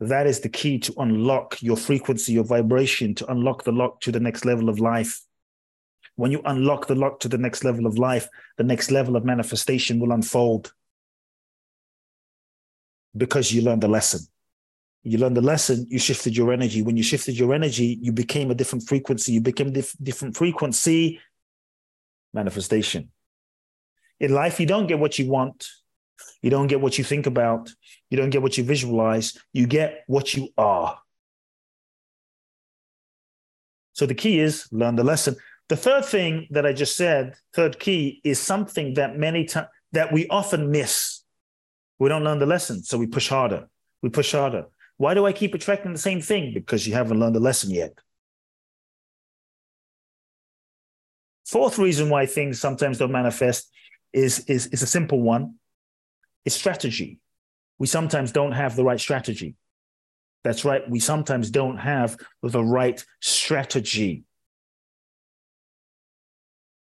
that 0.00 0.26
is 0.26 0.40
the 0.40 0.48
key 0.48 0.78
to 0.78 0.94
unlock 0.96 1.62
your 1.62 1.76
frequency, 1.76 2.32
your 2.32 2.44
vibration, 2.44 3.14
to 3.16 3.30
unlock 3.30 3.64
the 3.64 3.72
lock 3.72 4.00
to 4.00 4.12
the 4.12 4.20
next 4.20 4.46
level 4.46 4.70
of 4.70 4.80
life. 4.80 5.20
When 6.16 6.30
you 6.30 6.40
unlock 6.46 6.86
the 6.86 6.94
lock 6.94 7.20
to 7.20 7.28
the 7.28 7.36
next 7.36 7.64
level 7.64 7.84
of 7.84 7.98
life, 7.98 8.28
the 8.56 8.64
next 8.64 8.90
level 8.90 9.14
of 9.14 9.26
manifestation 9.26 10.00
will 10.00 10.12
unfold 10.12 10.72
because 13.14 13.52
you 13.52 13.60
learned 13.60 13.82
the 13.82 13.88
lesson 13.88 14.26
you 15.04 15.18
learned 15.18 15.36
the 15.36 15.42
lesson, 15.42 15.86
you 15.90 15.98
shifted 15.98 16.34
your 16.36 16.52
energy. 16.52 16.80
When 16.80 16.96
you 16.96 17.02
shifted 17.02 17.38
your 17.38 17.54
energy, 17.54 17.98
you 18.00 18.10
became 18.10 18.50
a 18.50 18.54
different 18.54 18.88
frequency. 18.88 19.32
You 19.32 19.42
became 19.42 19.72
dif- 19.72 19.96
different 20.02 20.36
frequency 20.36 21.20
manifestation. 22.32 23.10
In 24.18 24.32
life, 24.32 24.58
you 24.58 24.66
don't 24.66 24.86
get 24.86 24.98
what 24.98 25.18
you 25.18 25.28
want. 25.28 25.68
You 26.40 26.48
don't 26.48 26.68
get 26.68 26.80
what 26.80 26.96
you 26.96 27.04
think 27.04 27.26
about. 27.26 27.70
You 28.08 28.16
don't 28.16 28.30
get 28.30 28.40
what 28.40 28.56
you 28.56 28.64
visualize. 28.64 29.36
You 29.52 29.66
get 29.66 30.04
what 30.06 30.34
you 30.34 30.48
are. 30.56 30.98
So 33.92 34.06
the 34.06 34.14
key 34.14 34.40
is 34.40 34.66
learn 34.72 34.96
the 34.96 35.04
lesson. 35.04 35.36
The 35.68 35.76
third 35.76 36.04
thing 36.04 36.46
that 36.50 36.66
I 36.66 36.72
just 36.72 36.96
said, 36.96 37.34
third 37.54 37.78
key, 37.78 38.20
is 38.24 38.38
something 38.38 38.94
that 38.94 39.18
many 39.18 39.44
times 39.44 39.68
that 39.92 40.12
we 40.12 40.26
often 40.28 40.70
miss. 40.70 41.22
We 41.98 42.08
don't 42.08 42.24
learn 42.24 42.38
the 42.38 42.46
lesson, 42.46 42.82
so 42.82 42.98
we 42.98 43.06
push 43.06 43.28
harder. 43.28 43.68
We 44.02 44.08
push 44.10 44.32
harder. 44.32 44.66
Why 44.96 45.14
do 45.14 45.26
I 45.26 45.32
keep 45.32 45.54
attracting 45.54 45.92
the 45.92 45.98
same 45.98 46.20
thing? 46.20 46.54
Because 46.54 46.86
you 46.86 46.94
haven't 46.94 47.18
learned 47.18 47.34
the 47.34 47.40
lesson 47.40 47.70
yet. 47.70 47.98
Fourth 51.46 51.78
reason 51.78 52.08
why 52.08 52.26
things 52.26 52.60
sometimes 52.60 52.98
don't 52.98 53.12
manifest 53.12 53.70
is, 54.12 54.40
is, 54.46 54.68
is 54.68 54.82
a 54.82 54.86
simple 54.86 55.20
one. 55.20 55.56
It's 56.44 56.54
strategy. 56.54 57.20
We 57.78 57.86
sometimes 57.86 58.32
don't 58.32 58.52
have 58.52 58.76
the 58.76 58.84
right 58.84 59.00
strategy. 59.00 59.56
That's 60.42 60.64
right. 60.64 60.88
We 60.88 61.00
sometimes 61.00 61.50
don't 61.50 61.78
have 61.78 62.16
the 62.42 62.62
right 62.62 63.04
strategy. 63.20 64.24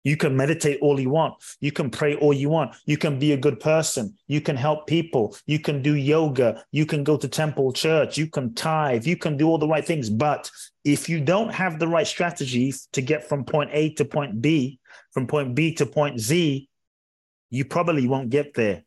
You 0.07 0.15
can 0.15 0.37
meditate 0.37 0.79
all 0.79 0.97
you 1.01 1.09
want. 1.09 1.33
You 1.59 1.73
can 1.73 1.89
pray 1.89 2.15
all 2.15 2.31
you 2.31 2.47
want. 2.47 2.73
You 2.85 2.95
can 2.95 3.19
be 3.19 3.33
a 3.33 3.43
good 3.45 3.59
person. 3.59 4.15
You 4.27 4.39
can 4.39 4.55
help 4.55 4.87
people. 4.87 5.35
You 5.45 5.59
can 5.59 5.81
do 5.81 5.95
yoga. 5.95 6.63
You 6.71 6.85
can 6.85 7.03
go 7.03 7.17
to 7.17 7.27
temple 7.27 7.73
church. 7.73 8.17
You 8.17 8.27
can 8.27 8.53
tithe. 8.53 9.05
You 9.05 9.17
can 9.17 9.35
do 9.35 9.49
all 9.49 9.57
the 9.57 9.67
right 9.67 9.85
things. 9.85 10.09
But 10.09 10.49
if 10.85 11.09
you 11.09 11.19
don't 11.19 11.53
have 11.53 11.77
the 11.77 11.89
right 11.89 12.07
strategy 12.07 12.73
to 12.93 13.01
get 13.01 13.27
from 13.27 13.43
point 13.43 13.71
A 13.73 13.95
to 13.95 14.05
point 14.05 14.41
B, 14.41 14.79
from 15.11 15.27
point 15.27 15.55
B 15.55 15.73
to 15.73 15.85
point 15.85 16.21
Z, 16.21 16.69
you 17.49 17.65
probably 17.65 18.07
won't 18.07 18.29
get 18.29 18.53
there. 18.53 18.83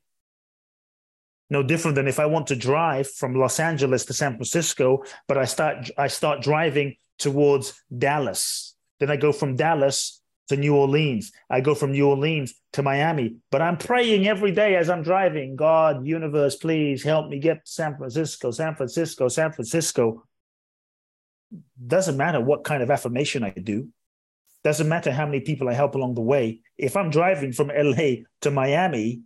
No 1.50 1.62
different 1.62 1.96
than 1.96 2.08
if 2.08 2.18
I 2.18 2.24
want 2.24 2.46
to 2.46 2.56
drive 2.56 3.10
from 3.10 3.34
Los 3.34 3.60
Angeles 3.60 4.06
to 4.06 4.14
San 4.14 4.36
Francisco, 4.36 5.04
but 5.28 5.36
I 5.36 5.44
start 5.44 5.90
I 5.98 6.08
start 6.08 6.40
driving 6.40 6.96
towards 7.18 7.74
Dallas. 7.94 8.74
Then 9.00 9.10
I 9.10 9.16
go 9.16 9.32
from 9.32 9.56
Dallas 9.56 10.19
to 10.50 10.56
New 10.56 10.74
Orleans. 10.74 11.30
I 11.48 11.60
go 11.60 11.76
from 11.76 11.92
New 11.92 12.08
Orleans 12.08 12.54
to 12.72 12.82
Miami. 12.82 13.36
But 13.52 13.62
I'm 13.62 13.76
praying 13.76 14.26
every 14.26 14.50
day 14.50 14.74
as 14.74 14.90
I'm 14.90 15.04
driving, 15.04 15.54
God, 15.54 16.04
universe, 16.04 16.56
please 16.56 17.04
help 17.04 17.28
me 17.28 17.38
get 17.38 17.64
to 17.64 17.70
San 17.70 17.96
Francisco, 17.96 18.50
San 18.50 18.74
Francisco, 18.74 19.28
San 19.28 19.52
Francisco. 19.52 20.24
Doesn't 21.86 22.16
matter 22.16 22.40
what 22.40 22.64
kind 22.64 22.82
of 22.82 22.90
affirmation 22.90 23.44
I 23.44 23.50
do. 23.50 23.90
Doesn't 24.64 24.88
matter 24.88 25.12
how 25.12 25.24
many 25.24 25.38
people 25.38 25.68
I 25.68 25.74
help 25.74 25.94
along 25.94 26.16
the 26.16 26.20
way. 26.20 26.62
If 26.76 26.96
I'm 26.96 27.10
driving 27.10 27.52
from 27.52 27.68
LA 27.68 28.24
to 28.40 28.50
Miami, 28.50 29.20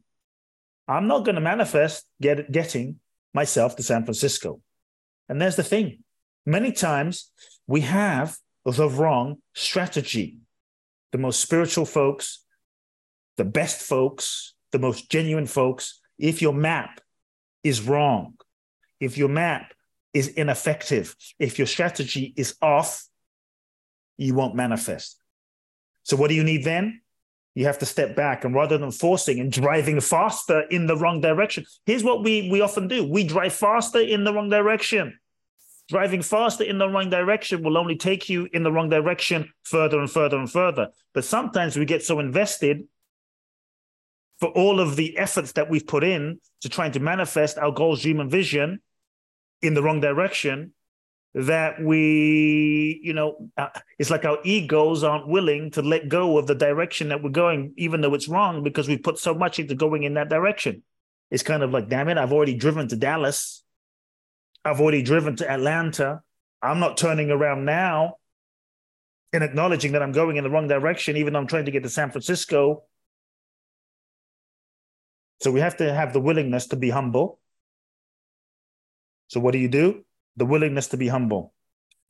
I'm 0.86 1.06
not 1.06 1.24
going 1.24 1.36
to 1.36 1.40
manifest 1.40 2.04
get, 2.20 2.52
getting 2.52 3.00
myself 3.32 3.76
to 3.76 3.82
San 3.82 4.04
Francisco. 4.04 4.60
And 5.30 5.40
there's 5.40 5.56
the 5.56 5.62
thing 5.62 6.04
many 6.44 6.70
times 6.70 7.30
we 7.66 7.80
have 7.80 8.36
the 8.66 8.90
wrong 8.90 9.36
strategy. 9.54 10.36
The 11.14 11.18
most 11.18 11.38
spiritual 11.38 11.86
folks, 11.86 12.44
the 13.36 13.44
best 13.44 13.82
folks, 13.82 14.54
the 14.72 14.80
most 14.80 15.08
genuine 15.08 15.46
folks, 15.46 16.00
if 16.18 16.42
your 16.42 16.52
map 16.52 17.00
is 17.62 17.82
wrong, 17.82 18.34
if 18.98 19.16
your 19.16 19.28
map 19.28 19.74
is 20.12 20.26
ineffective, 20.26 21.14
if 21.38 21.56
your 21.56 21.68
strategy 21.68 22.34
is 22.36 22.56
off, 22.60 23.04
you 24.16 24.34
won't 24.34 24.56
manifest. 24.56 25.22
So, 26.02 26.16
what 26.16 26.30
do 26.30 26.34
you 26.34 26.42
need 26.42 26.64
then? 26.64 27.00
You 27.54 27.66
have 27.66 27.78
to 27.78 27.86
step 27.86 28.16
back 28.16 28.44
and 28.44 28.52
rather 28.52 28.76
than 28.76 28.90
forcing 28.90 29.38
and 29.38 29.52
driving 29.52 30.00
faster 30.00 30.62
in 30.62 30.88
the 30.88 30.96
wrong 30.96 31.20
direction, 31.20 31.64
here's 31.86 32.02
what 32.02 32.24
we, 32.24 32.50
we 32.50 32.60
often 32.60 32.88
do 32.88 33.08
we 33.08 33.22
drive 33.22 33.52
faster 33.52 34.00
in 34.00 34.24
the 34.24 34.34
wrong 34.34 34.50
direction. 34.50 35.16
Driving 35.88 36.22
faster 36.22 36.64
in 36.64 36.78
the 36.78 36.88
wrong 36.88 37.10
direction 37.10 37.62
will 37.62 37.76
only 37.76 37.96
take 37.96 38.28
you 38.28 38.48
in 38.52 38.62
the 38.62 38.72
wrong 38.72 38.88
direction 38.88 39.52
further 39.64 40.00
and 40.00 40.10
further 40.10 40.38
and 40.38 40.50
further. 40.50 40.88
But 41.12 41.24
sometimes 41.24 41.76
we 41.76 41.84
get 41.84 42.02
so 42.02 42.20
invested 42.20 42.84
for 44.40 44.48
all 44.48 44.80
of 44.80 44.96
the 44.96 45.16
efforts 45.18 45.52
that 45.52 45.68
we've 45.68 45.86
put 45.86 46.02
in 46.02 46.40
to 46.62 46.68
trying 46.68 46.92
to 46.92 47.00
manifest 47.00 47.58
our 47.58 47.70
goals, 47.70 48.02
dream, 48.02 48.20
and 48.20 48.30
vision 48.30 48.80
in 49.60 49.74
the 49.74 49.82
wrong 49.82 50.00
direction 50.00 50.72
that 51.34 51.82
we, 51.82 53.00
you 53.02 53.12
know, 53.12 53.50
uh, 53.56 53.68
it's 53.98 54.10
like 54.10 54.24
our 54.24 54.38
egos 54.44 55.02
aren't 55.02 55.26
willing 55.26 55.70
to 55.72 55.82
let 55.82 56.08
go 56.08 56.38
of 56.38 56.46
the 56.46 56.54
direction 56.54 57.08
that 57.08 57.22
we're 57.22 57.30
going, 57.30 57.74
even 57.76 58.00
though 58.00 58.14
it's 58.14 58.28
wrong, 58.28 58.62
because 58.62 58.86
we've 58.86 59.02
put 59.02 59.18
so 59.18 59.34
much 59.34 59.58
into 59.58 59.74
going 59.74 60.04
in 60.04 60.14
that 60.14 60.28
direction. 60.28 60.82
It's 61.32 61.42
kind 61.42 61.64
of 61.64 61.72
like, 61.72 61.88
damn 61.88 62.08
it, 62.08 62.18
I've 62.18 62.32
already 62.32 62.54
driven 62.54 62.86
to 62.88 62.96
Dallas. 62.96 63.63
I've 64.64 64.80
already 64.80 65.02
driven 65.02 65.36
to 65.36 65.50
Atlanta. 65.50 66.22
I'm 66.62 66.80
not 66.80 66.96
turning 66.96 67.30
around 67.30 67.64
now 67.64 68.16
and 69.32 69.44
acknowledging 69.44 69.92
that 69.92 70.02
I'm 70.02 70.12
going 70.12 70.36
in 70.36 70.44
the 70.44 70.50
wrong 70.50 70.68
direction, 70.68 71.16
even 71.16 71.32
though 71.32 71.40
I'm 71.40 71.46
trying 71.46 71.66
to 71.66 71.70
get 71.70 71.82
to 71.82 71.90
San 71.90 72.10
Francisco. 72.10 72.84
So 75.40 75.50
we 75.50 75.60
have 75.60 75.76
to 75.78 75.92
have 75.92 76.12
the 76.12 76.20
willingness 76.20 76.68
to 76.68 76.76
be 76.76 76.90
humble. 76.90 77.38
So 79.28 79.40
what 79.40 79.52
do 79.52 79.58
you 79.58 79.68
do? 79.68 80.04
the 80.36 80.46
willingness 80.46 80.88
to 80.88 80.96
be 80.96 81.08
humble, 81.08 81.52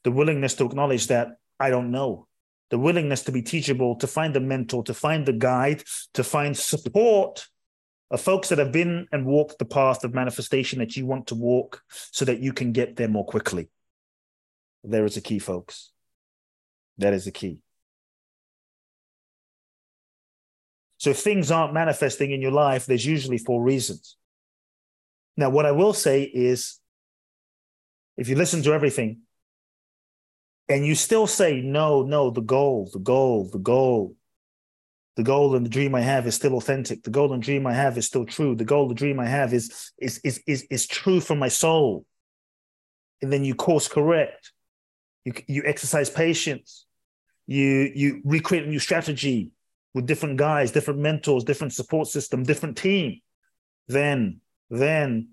the 0.03 0.11
willingness 0.11 0.55
to 0.55 0.65
acknowledge 0.65 1.09
that 1.09 1.37
I 1.61 1.71
don't 1.71 1.91
know, 1.91 2.27
the 2.71 2.79
willingness 2.79 3.23
to 3.25 3.33
be 3.33 3.43
teachable, 3.43 3.97
to 3.97 4.07
find 4.07 4.35
a 4.37 4.41
mentor, 4.41 4.83
to 4.85 4.95
find 4.95 5.27
the 5.27 5.33
guide, 5.33 5.85
to 6.15 6.25
find 6.25 6.57
support 6.57 7.47
of 8.11 8.21
folks 8.21 8.51
that 8.51 8.59
have 8.59 8.73
been 8.73 9.07
and 9.13 9.27
walked 9.27 9.59
the 9.59 9.65
path 9.65 10.05
of 10.05 10.15
manifestation 10.15 10.79
that 10.79 10.97
you 10.97 11.07
want 11.07 11.29
to 11.29 11.35
walk 11.35 11.83
so 11.91 12.25
that 12.25 12.41
you 12.41 12.53
can 12.53 12.73
get 12.73 12.97
there 12.97 13.09
more 13.09 13.25
quickly. 13.25 13.69
There 14.83 15.05
is 15.05 15.17
a 15.17 15.21
key, 15.21 15.39
folks. 15.39 15.91
That 16.99 17.15
is 17.15 17.25
the 17.25 17.33
key. 17.33 17.61
So 20.99 21.11
if 21.11 21.19
things 21.19 21.51
aren't 21.51 21.75
manifesting 21.75 22.31
in 22.31 22.41
your 22.41 22.53
life, 22.53 22.87
there's 22.87 23.05
usually 23.05 23.39
four 23.39 23.63
reasons. 23.63 24.17
Now, 25.37 25.51
what 25.51 25.67
I 25.67 25.73
will 25.73 25.93
say 25.93 26.23
is 26.23 26.79
if 28.17 28.29
you 28.29 28.37
listen 28.37 28.63
to 28.63 28.73
everything 28.73 29.23
and 30.69 30.87
you 30.87 30.95
still 30.95 31.27
say, 31.27 31.61
no, 31.61 32.03
no, 32.03 32.31
the 32.31 32.41
goal, 32.41 32.89
the 32.93 33.01
goal, 33.01 33.51
the 33.51 33.59
goal, 33.59 34.17
the 35.17 35.23
goal 35.23 35.55
and 35.55 35.65
the 35.65 35.71
dream 35.71 35.95
I 35.95 36.01
have 36.01 36.27
is 36.27 36.35
still 36.35 36.55
authentic. 36.57 37.03
The 37.03 37.11
goal 37.11 37.33
and 37.33 37.43
dream 37.43 37.67
I 37.67 37.73
have 37.73 37.97
is 37.97 38.07
still 38.07 38.25
true. 38.25 38.55
The 38.55 38.65
goal, 38.65 38.89
the 38.89 38.95
dream 38.95 39.21
I 39.21 39.27
have 39.27 39.55
is, 39.55 39.93
is, 39.99 40.21
is, 40.25 40.43
is, 40.47 40.63
is 40.71 40.87
true 40.87 41.21
for 41.21 41.37
my 41.37 41.49
soul. 41.49 42.05
And 43.23 43.33
then 43.33 43.45
you 43.45 43.55
course 43.55 43.87
correct. 43.89 44.53
You, 45.25 45.33
you 45.47 45.63
exercise 45.65 46.11
patience. 46.11 46.87
You, 47.47 47.93
you 47.95 48.23
recreate 48.25 48.65
a 48.65 48.69
new 48.69 48.79
strategy 48.79 49.53
with 49.93 50.07
different 50.07 50.37
guys, 50.37 50.73
different 50.73 51.01
mentors, 51.01 51.45
different 51.45 51.73
support 51.73 52.09
system, 52.09 52.43
different 52.43 52.77
team. 52.77 53.21
Then, 53.87 54.41
then 54.69 55.29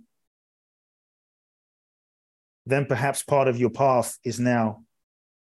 then 2.65 2.86
perhaps 2.86 3.24
part 3.24 3.48
of 3.48 3.58
your 3.58 3.70
path 3.70 4.17
is 4.24 4.39
now 4.39 4.84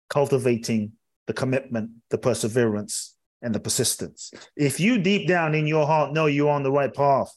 cultivating 0.09 0.93
the 1.27 1.33
commitment, 1.33 1.91
the 2.11 2.19
perseverance, 2.19 3.12
and 3.43 3.55
the 3.55 3.61
persistence. 3.61 4.33
If 4.57 4.81
you 4.81 4.99
deep 4.99 5.29
down 5.29 5.55
in 5.55 5.67
your 5.67 5.87
heart 5.87 6.13
know 6.13 6.27
you're 6.27 6.51
on 6.51 6.63
the 6.63 6.73
right 6.73 6.95
path 6.95 7.37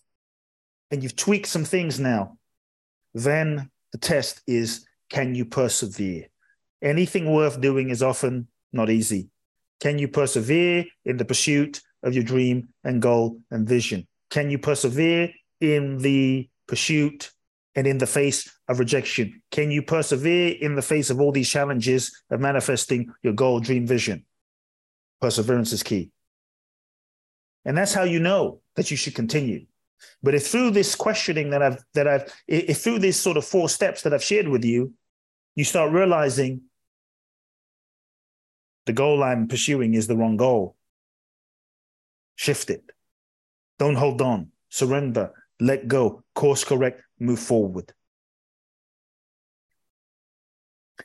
and 0.92 1.02
you've 1.02 1.16
tweaked 1.16 1.48
some 1.48 1.66
things 1.66 2.00
now, 2.00 2.38
then 3.14 3.70
the 3.92 3.98
test 3.98 4.42
is 4.48 4.86
can 5.10 5.36
you 5.36 5.46
persevere? 5.46 6.28
Anything 6.82 7.32
worth 7.32 7.60
doing 7.60 7.90
is 7.90 8.04
often 8.04 8.48
not 8.72 8.90
easy. 8.90 9.30
Can 9.80 10.00
you 10.00 10.08
persevere 10.08 10.86
in 11.04 11.18
the 11.18 11.26
pursuit 11.26 11.82
of 12.04 12.14
your 12.14 12.24
dream 12.24 12.70
and 12.84 13.02
goal 13.02 13.40
and 13.52 13.68
vision? 13.68 14.08
Can 14.30 14.50
you 14.50 14.58
persevere 14.58 15.32
in 15.60 15.98
the 15.98 16.50
pursuit 16.68 17.32
and 17.76 17.88
in 17.88 17.98
the 17.98 18.08
face 18.08 18.50
of 18.68 18.80
rejection? 18.80 19.42
Can 19.52 19.72
you 19.72 19.82
persevere 19.82 20.56
in 20.60 20.76
the 20.76 20.82
face 20.82 21.10
of 21.10 21.20
all 21.20 21.32
these 21.32 21.50
challenges 21.50 22.24
of 22.30 22.40
manifesting 22.40 23.14
your 23.22 23.34
goal, 23.34 23.60
dream, 23.60 23.86
vision? 23.86 24.26
Perseverance 25.26 25.74
is 25.74 25.82
key. 25.82 26.12
And 27.66 27.76
that's 27.76 27.96
how 27.96 28.04
you 28.04 28.20
know 28.20 28.62
that 28.76 28.92
you 28.92 28.98
should 28.98 29.16
continue. 29.16 29.66
But 30.22 30.36
if 30.36 30.46
through 30.46 30.70
this 30.70 30.94
questioning 30.94 31.50
that 31.50 31.64
I've 31.64 31.84
that 31.96 32.08
I've 32.08 32.32
if 32.48 32.82
through 32.82 33.00
these 33.00 33.20
sort 33.20 33.38
of 33.38 33.44
four 33.44 33.68
steps 33.68 34.04
that 34.04 34.14
I've 34.14 34.24
shared 34.24 34.48
with 34.48 34.64
you, 34.64 34.94
you 35.56 35.64
start 35.64 35.92
realizing 35.92 36.62
the 38.86 38.94
goal 38.94 39.24
I'm 39.24 39.48
pursuing 39.48 39.96
is 39.96 40.06
the 40.06 40.16
wrong 40.16 40.38
goal. 40.38 40.76
Shift 42.36 42.70
it. 42.70 42.84
Don't 43.80 43.96
hold 43.96 44.22
on. 44.22 44.52
Surrender. 44.70 45.32
Let 45.60 45.88
go. 45.88 46.22
Course 46.36 46.64
correct 46.64 47.02
move 47.20 47.40
forward. 47.40 47.92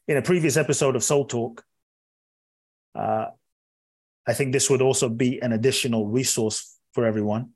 In 0.07 0.19
a 0.19 0.23
previous 0.23 0.59
episode 0.59 0.95
of 0.95 1.03
Soul 1.03 1.25
Talk, 1.25 1.65
uh, 2.95 3.29
I 4.27 4.35
think 4.35 4.53
this 4.53 4.71
would 4.71 4.83
also 4.83 5.09
be 5.09 5.41
an 5.41 5.53
additional 5.53 6.07
resource 6.07 6.77
for 6.93 7.07
everyone. 7.07 7.51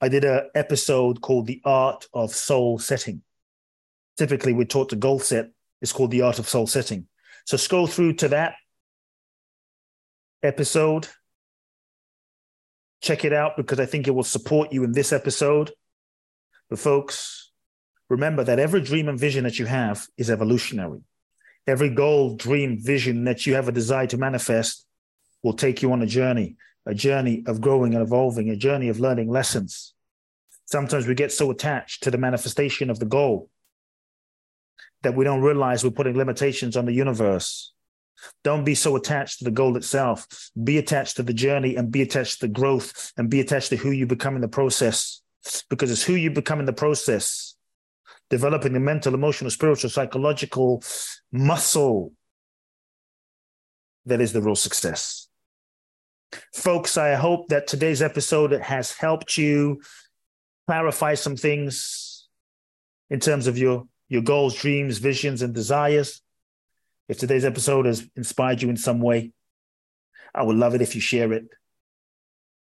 I 0.00 0.08
did 0.08 0.24
an 0.24 0.50
episode 0.54 1.20
called 1.20 1.46
The 1.46 1.60
Art 1.64 2.06
of 2.12 2.30
Soul 2.30 2.78
Setting. 2.78 3.22
Typically, 4.16 4.52
we're 4.52 4.64
taught 4.64 4.90
to 4.90 4.96
goal 4.96 5.18
set. 5.18 5.50
It's 5.80 5.92
called 5.92 6.10
The 6.10 6.22
Art 6.22 6.38
of 6.38 6.48
Soul 6.48 6.66
Setting. 6.66 7.06
So 7.44 7.56
scroll 7.56 7.86
through 7.86 8.14
to 8.14 8.28
that 8.28 8.54
episode. 10.42 11.08
Check 13.02 13.24
it 13.24 13.32
out 13.32 13.56
because 13.56 13.80
I 13.80 13.86
think 13.86 14.06
it 14.06 14.12
will 14.12 14.24
support 14.24 14.72
you 14.72 14.84
in 14.84 14.92
this 14.92 15.12
episode. 15.12 15.72
But 16.68 16.78
folks, 16.78 17.52
remember 18.08 18.44
that 18.44 18.58
every 18.58 18.80
dream 18.80 19.08
and 19.08 19.18
vision 19.18 19.44
that 19.44 19.58
you 19.58 19.66
have 19.66 20.06
is 20.16 20.30
evolutionary. 20.30 21.00
Every 21.66 21.90
goal, 21.90 22.36
dream, 22.36 22.78
vision 22.78 23.24
that 23.24 23.46
you 23.46 23.54
have 23.54 23.68
a 23.68 23.72
desire 23.72 24.06
to 24.08 24.16
manifest 24.16 24.86
will 25.42 25.54
take 25.54 25.82
you 25.82 25.92
on 25.92 26.02
a 26.02 26.06
journey, 26.06 26.56
a 26.86 26.94
journey 26.94 27.42
of 27.46 27.60
growing 27.60 27.94
and 27.94 28.02
evolving, 28.02 28.50
a 28.50 28.56
journey 28.56 28.88
of 28.88 29.00
learning 29.00 29.28
lessons. 29.28 29.94
Sometimes 30.66 31.06
we 31.06 31.14
get 31.14 31.32
so 31.32 31.50
attached 31.50 32.02
to 32.04 32.10
the 32.10 32.18
manifestation 32.18 32.90
of 32.90 32.98
the 32.98 33.06
goal 33.06 33.50
that 35.02 35.14
we 35.14 35.24
don't 35.24 35.42
realize 35.42 35.84
we're 35.84 35.90
putting 35.90 36.16
limitations 36.16 36.76
on 36.76 36.86
the 36.86 36.92
universe. 36.92 37.72
Don't 38.42 38.64
be 38.64 38.74
so 38.74 38.96
attached 38.96 39.38
to 39.38 39.44
the 39.44 39.50
goal 39.50 39.76
itself. 39.76 40.26
Be 40.62 40.78
attached 40.78 41.16
to 41.16 41.22
the 41.22 41.34
journey 41.34 41.76
and 41.76 41.92
be 41.92 42.02
attached 42.02 42.40
to 42.40 42.46
the 42.46 42.52
growth 42.52 43.12
and 43.16 43.30
be 43.30 43.40
attached 43.40 43.68
to 43.70 43.76
who 43.76 43.90
you 43.90 44.06
become 44.06 44.34
in 44.34 44.40
the 44.40 44.48
process 44.48 45.22
because 45.68 45.90
it's 45.90 46.02
who 46.02 46.14
you 46.14 46.30
become 46.30 46.60
in 46.60 46.66
the 46.66 46.72
process, 46.72 47.45
developing 48.30 48.72
the 48.72 48.80
mental, 48.80 49.14
emotional, 49.14 49.50
spiritual, 49.50 49.90
psychological 49.90 50.82
muscle 51.32 52.12
that 54.06 54.20
is 54.20 54.32
the 54.32 54.42
real 54.42 54.56
success. 54.56 55.28
Folks, 56.54 56.96
I 56.96 57.14
hope 57.14 57.48
that 57.48 57.66
today's 57.66 58.02
episode 58.02 58.52
has 58.52 58.92
helped 58.92 59.36
you 59.36 59.80
clarify 60.66 61.14
some 61.14 61.36
things 61.36 62.28
in 63.10 63.20
terms 63.20 63.46
of 63.46 63.58
your, 63.58 63.84
your 64.08 64.22
goals, 64.22 64.54
dreams, 64.56 64.98
visions, 64.98 65.42
and 65.42 65.54
desires. 65.54 66.22
If 67.08 67.18
today's 67.18 67.44
episode 67.44 67.86
has 67.86 68.08
inspired 68.16 68.62
you 68.62 68.68
in 68.68 68.76
some 68.76 69.00
way, 69.00 69.32
I 70.34 70.42
would 70.42 70.56
love 70.56 70.74
it 70.74 70.82
if 70.82 70.94
you 70.94 71.00
share 71.00 71.32
it 71.32 71.46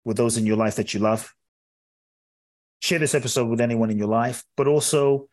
with 0.05 0.17
those 0.17 0.37
in 0.37 0.47
your 0.47 0.57
life 0.57 0.77
that 0.77 0.95
you 0.95 1.01
love. 1.01 1.35
Share 2.81 2.99
this 2.99 3.15
episode 3.15 3.49
with 3.49 3.61
anyone 3.61 3.91
in 3.91 3.99
your 3.99 4.09
life, 4.09 4.43
but 4.57 4.67
also 4.67 5.29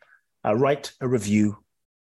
uh, 0.48 0.54
write 0.56 0.94
a 1.02 1.08
review 1.08 1.58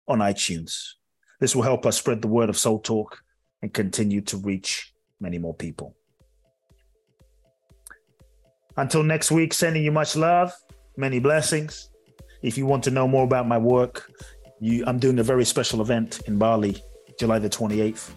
on 0.09 0.19
iTunes. 0.21 0.95
This 1.41 1.55
will 1.55 1.63
help 1.63 1.87
us 1.87 1.99
spread 1.99 2.23
the 2.23 2.29
word 2.29 2.49
of 2.49 2.59
Soul 2.59 2.79
Talk 2.79 3.23
and 3.63 3.73
continue 3.73 4.21
to 4.23 4.37
reach 4.39 4.95
many 5.21 5.39
more 5.39 5.55
people. 5.55 5.95
Until 8.77 9.03
next 9.03 9.31
week, 9.31 9.53
sending 9.53 9.85
you 9.85 9.93
much 9.93 10.17
love, 10.17 10.53
many 10.97 11.19
blessings. 11.19 11.91
If 12.43 12.57
you 12.57 12.67
want 12.67 12.85
to 12.85 12.91
know 12.91 13.07
more 13.07 13.25
about 13.25 13.47
my 13.47 13.59
work, 13.59 14.11
you, 14.61 14.85
I'm 14.87 14.99
doing 14.99 15.19
a 15.19 15.23
very 15.23 15.45
special 15.45 15.81
event 15.83 16.21
in 16.27 16.39
Bali, 16.39 16.83
July 17.19 17.39
the 17.39 17.51
28th 17.51 18.13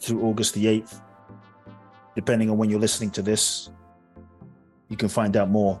through 0.00 0.20
August 0.22 0.54
the 0.54 0.64
8th. 0.64 1.00
Depending 2.16 2.50
on 2.50 2.58
when 2.58 2.68
you're 2.68 2.80
listening 2.80 3.10
to 3.10 3.22
this, 3.22 3.70
you 4.88 4.96
can 4.96 5.08
find 5.08 5.36
out 5.36 5.48
more 5.48 5.80